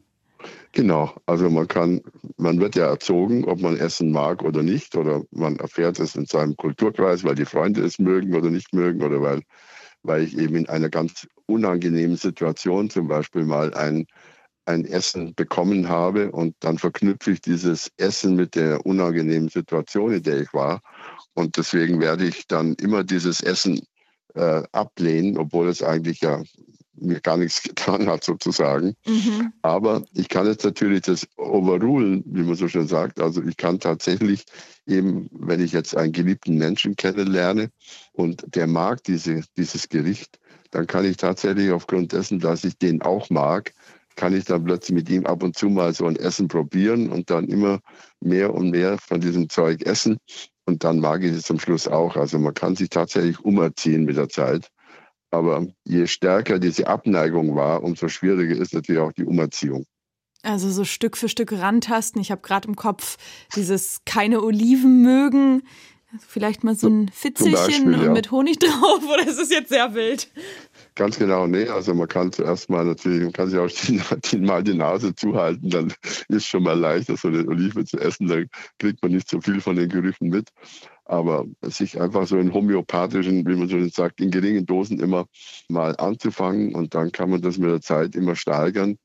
Genau, 0.70 1.12
also 1.27 1.51
man 1.51 1.66
kann, 1.66 2.03
man 2.37 2.61
wird 2.61 2.77
ja 2.77 2.87
erzogen, 2.87 3.44
ob 3.44 3.61
man 3.61 3.77
Essen 3.77 4.12
mag 4.12 4.42
oder 4.42 4.62
nicht, 4.62 4.96
oder 4.96 5.23
man 5.33 5.57
erfährt 5.57 5.99
es 5.99 6.14
in 6.14 6.27
seinem 6.27 6.57
Kulturkreis, 6.57 7.25
weil 7.25 7.35
die 7.35 7.44
Freunde 7.44 7.83
es 7.83 7.99
mögen 7.99 8.35
oder 8.35 8.51
nicht 8.51 8.73
mögen, 8.73 9.03
oder 9.03 9.20
weil 9.20 9.42
weil 10.03 10.23
ich 10.23 10.37
eben 10.37 10.57
in 10.57 10.69
einer 10.69 10.88
ganz 10.88 11.27
unangenehmen 11.47 12.17
Situation 12.17 12.91
zum 12.91 13.09
Beispiel 13.09 13.45
mal 13.45 13.75
ein, 13.75 14.07
ein 14.65 14.85
Essen 14.85 15.35
bekommen 15.35 15.88
habe 15.88 16.31
und 16.31 16.55
dann 16.61 16.79
verknüpfe 16.79 17.33
ich 17.33 17.41
dieses 17.41 17.91
Essen 17.97 18.37
mit 18.37 18.55
der 18.55 18.85
unangenehmen 18.87 19.49
Situation, 19.49 20.12
in 20.12 20.23
der 20.23 20.41
ich 20.41 20.53
war. 20.53 20.81
Und 21.35 21.57
deswegen 21.57 22.01
werde 22.01 22.27
ich 22.27 22.47
dann 22.47 22.75
immer 22.75 23.05
dieses 23.05 23.41
Essen 23.43 23.81
äh, 24.35 24.62
ablehnen, 24.73 25.37
obwohl 25.37 25.69
es 25.69 25.83
eigentlich 25.83 26.21
ja 26.21 26.43
mir 26.94 27.20
gar 27.20 27.37
nichts 27.37 27.62
getan 27.62 28.09
hat 28.09 28.24
sozusagen. 28.24 28.94
Mhm. 29.07 29.52
Aber 29.62 30.05
ich 30.14 30.28
kann 30.28 30.46
jetzt 30.46 30.64
natürlich 30.64 31.02
das 31.02 31.26
overrulen, 31.37 32.22
wie 32.26 32.42
man 32.42 32.55
so 32.55 32.68
schön 32.68 32.88
sagt. 32.88 33.20
Also 33.20 33.42
ich 33.42 33.57
kann 33.57 33.81
tatsächlich 33.81 34.44
eben, 34.87 35.28
wenn 35.33 35.61
ich 35.61 35.72
jetzt 35.72 35.96
einen 35.96 36.12
geliebten 36.12 36.57
Menschen 36.57 36.96
kennenlerne 36.96 37.70
und 38.12 38.44
der 38.55 38.66
mag 38.66 39.02
diese, 39.05 39.42
dieses 39.57 39.88
Gericht, 39.88 40.38
dann 40.70 40.87
kann 40.87 41.05
ich 41.05 41.18
tatsächlich 41.18 41.70
aufgrund 41.70 42.12
dessen, 42.12 42.40
dass 42.40 42.64
ich 42.64 42.78
den 42.78 43.02
auch 43.02 43.31
mag, 43.31 43.72
kann 44.16 44.35
ich 44.35 44.44
dann 44.44 44.64
plötzlich 44.64 44.94
mit 44.94 45.09
ihm 45.11 45.26
ab 45.26 45.42
und 45.42 45.57
zu 45.57 45.68
mal 45.68 45.94
so 45.94 46.07
ein 46.07 46.16
Essen 46.16 46.48
probieren 46.48 47.11
und 47.11 47.31
dann 47.31 47.46
immer 47.48 47.81
mehr 48.20 48.52
und 48.52 48.70
mehr 48.70 48.98
von 48.98 49.20
diesem 49.20 49.48
Zeug 49.48 49.83
essen. 49.83 50.18
Und 50.64 50.85
dann 50.85 51.00
mag 51.00 51.22
ich 51.22 51.33
es 51.33 51.44
zum 51.44 51.59
Schluss 51.59 51.88
auch. 51.88 52.16
Also 52.16 52.38
man 52.38 52.55
kann 52.55 52.76
sich 52.76 52.88
tatsächlich 52.88 53.40
umerziehen 53.40 54.05
mit 54.05 54.16
der 54.16 54.28
Zeit. 54.28 54.68
Aber 55.33 55.66
je 55.85 56.07
stärker 56.07 56.59
diese 56.59 56.87
Abneigung 56.87 57.57
war, 57.57 57.83
umso 57.83 58.09
schwieriger 58.09 58.55
ist 58.55 58.75
natürlich 58.75 59.01
auch 59.01 59.12
die 59.12 59.25
Umerziehung. 59.25 59.87
Also 60.42 60.71
so 60.71 60.85
Stück 60.85 61.16
für 61.16 61.29
Stück 61.29 61.53
rantasten. 61.53 62.21
Ich 62.21 62.31
habe 62.31 62.42
gerade 62.42 62.68
im 62.68 62.77
Kopf 62.77 63.16
dieses 63.57 64.03
keine 64.05 64.42
Oliven 64.42 65.03
mögen. 65.03 65.62
Also 66.12 66.27
vielleicht 66.29 66.62
mal 66.62 66.75
so 66.75 66.88
ein 66.88 67.09
Fitzelchen 67.09 67.53
Beispiel, 67.87 68.05
ja. 68.05 68.12
mit 68.12 68.31
Honig 68.31 68.59
drauf 68.59 69.03
oder 69.03 69.27
ist 69.27 69.38
es 69.38 69.49
jetzt 69.49 69.71
sehr 69.71 69.95
wild? 69.95 70.31
Ganz 70.95 71.18
genau, 71.18 71.47
nee. 71.47 71.66
Also 71.68 71.95
man 71.95 72.09
kann 72.09 72.33
zuerst 72.33 72.68
mal 72.68 72.85
natürlich, 72.85 73.23
man 73.23 73.33
kann 73.33 73.49
sich 73.49 73.59
auch 73.59 73.71
die, 73.71 74.03
die, 74.31 74.38
mal 74.38 74.62
die 74.62 74.75
Nase 74.75 75.14
zuhalten, 75.14 75.71
dann 75.71 75.95
ist 76.29 76.47
schon 76.47 76.64
mal 76.64 76.79
leichter, 76.79 77.16
so 77.16 77.29
eine 77.29 77.47
Olive 77.49 77.87
zu 77.87 77.99
essen. 77.99 78.27
Dann 78.27 78.49
kriegt 78.79 79.03
man 79.03 79.12
nicht 79.12 79.31
so 79.31 79.40
viel 79.40 79.62
von 79.62 79.77
den 79.77 79.88
Gerüchen 79.88 80.29
mit. 80.29 80.51
Aber 81.12 81.44
sich 81.61 82.01
einfach 82.01 82.27
so 82.27 82.38
in 82.38 82.55
homöopathischen, 82.55 83.46
wie 83.46 83.55
man 83.55 83.68
so 83.68 83.87
sagt, 83.88 84.18
in 84.22 84.31
geringen 84.31 84.64
Dosen 84.64 84.98
immer 84.98 85.27
mal 85.68 85.94
anzufangen 85.98 86.75
und 86.75 86.94
dann 86.94 87.12
kann 87.12 87.29
man 87.29 87.42
das 87.42 87.59
mit 87.59 87.68
der 87.68 87.83
Zeit 87.83 88.16
immer 88.16 88.35
steigern. 88.35 88.96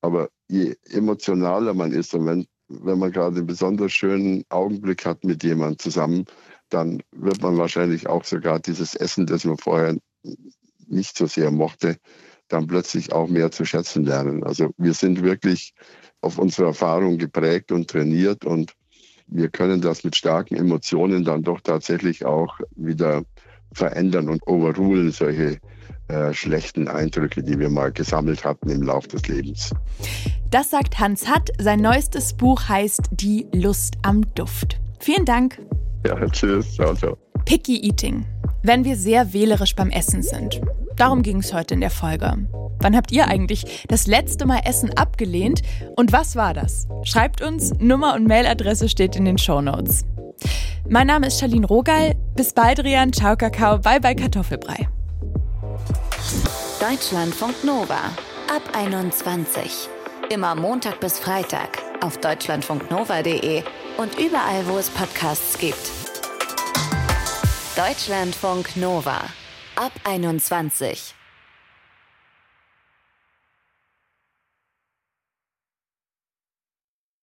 Aber 0.00 0.28
je 0.46 0.76
emotionaler 0.84 1.74
man 1.74 1.90
ist 1.90 2.14
und 2.14 2.26
wenn, 2.26 2.46
wenn 2.68 3.00
man 3.00 3.10
gerade 3.10 3.38
einen 3.38 3.46
besonders 3.46 3.92
schönen 3.92 4.44
Augenblick 4.50 5.04
hat 5.04 5.24
mit 5.24 5.42
jemandem 5.42 5.80
zusammen, 5.80 6.26
dann 6.68 7.02
wird 7.10 7.42
man 7.42 7.58
wahrscheinlich 7.58 8.06
auch 8.06 8.22
sogar 8.22 8.60
dieses 8.60 8.94
Essen, 8.94 9.26
das 9.26 9.44
man 9.44 9.58
vorher 9.58 9.96
nicht 10.86 11.18
so 11.18 11.26
sehr 11.26 11.50
mochte, 11.50 11.96
dann 12.46 12.68
plötzlich 12.68 13.12
auch 13.12 13.26
mehr 13.26 13.50
zu 13.50 13.64
schätzen 13.64 14.04
lernen. 14.04 14.44
Also 14.44 14.70
wir 14.76 14.94
sind 14.94 15.24
wirklich 15.24 15.74
auf 16.20 16.38
unsere 16.38 16.68
Erfahrung 16.68 17.18
geprägt 17.18 17.72
und 17.72 17.90
trainiert 17.90 18.44
und 18.44 18.74
wir 19.28 19.48
können 19.48 19.80
das 19.80 20.04
mit 20.04 20.16
starken 20.16 20.56
Emotionen 20.56 21.24
dann 21.24 21.42
doch 21.42 21.60
tatsächlich 21.60 22.24
auch 22.24 22.58
wieder 22.76 23.22
verändern 23.72 24.28
und 24.28 24.46
overrulen 24.46 25.10
solche 25.10 25.58
äh, 26.08 26.32
schlechten 26.32 26.88
Eindrücke, 26.88 27.42
die 27.42 27.58
wir 27.58 27.68
mal 27.68 27.92
gesammelt 27.92 28.44
hatten 28.44 28.70
im 28.70 28.82
Laufe 28.82 29.08
des 29.08 29.28
Lebens. 29.28 29.74
Das 30.50 30.70
sagt 30.70 30.98
Hans 30.98 31.28
Hatt. 31.28 31.50
Sein 31.58 31.80
neuestes 31.80 32.32
Buch 32.32 32.68
heißt 32.68 33.10
Die 33.12 33.46
Lust 33.52 33.96
am 34.02 34.22
Duft. 34.34 34.80
Vielen 35.00 35.26
Dank. 35.26 35.60
Ja, 36.06 36.26
tschüss. 36.28 36.74
Ciao, 36.74 36.94
ciao. 36.94 37.18
Picky 37.44 37.84
Eating. 37.86 38.24
Wenn 38.62 38.84
wir 38.84 38.96
sehr 38.96 39.32
wählerisch 39.32 39.76
beim 39.76 39.90
Essen 39.90 40.22
sind. 40.22 40.60
Darum 40.96 41.22
ging 41.22 41.38
es 41.40 41.52
heute 41.52 41.74
in 41.74 41.80
der 41.80 41.90
Folge. 41.90 42.48
Wann 42.80 42.96
habt 42.96 43.12
ihr 43.12 43.28
eigentlich 43.28 43.86
das 43.88 44.06
letzte 44.06 44.46
Mal 44.46 44.60
Essen 44.64 44.96
abgelehnt 44.96 45.62
und 45.96 46.12
was 46.12 46.36
war 46.36 46.54
das? 46.54 46.86
Schreibt 47.02 47.42
uns, 47.42 47.72
Nummer 47.78 48.14
und 48.14 48.26
Mailadresse 48.26 48.88
steht 48.88 49.16
in 49.16 49.24
den 49.24 49.38
Show 49.38 49.60
Notes. 49.60 50.04
Mein 50.88 51.06
Name 51.08 51.26
ist 51.26 51.40
Charlene 51.40 51.66
Rogal. 51.66 52.14
Bis 52.34 52.52
bald, 52.52 52.82
Rian. 52.82 53.12
Ciao, 53.12 53.36
Kakao. 53.36 53.78
Bye, 53.78 54.00
bye, 54.00 54.14
Kartoffelbrei. 54.14 54.88
Deutschlandfunk 56.80 57.64
Nova. 57.64 58.12
ab 58.54 58.62
21. 58.72 59.88
Immer 60.30 60.54
Montag 60.54 61.00
bis 61.00 61.18
Freitag 61.18 61.78
auf 62.00 62.18
deutschlandfunknova.de 62.18 63.62
und 63.98 64.18
überall, 64.18 64.66
wo 64.66 64.78
es 64.78 64.88
Podcasts 64.88 65.58
gibt. 65.58 65.90
Deutschlandfunk 67.76 68.76
Nova 68.76 69.20
ab 69.76 69.92
21. 70.04 71.17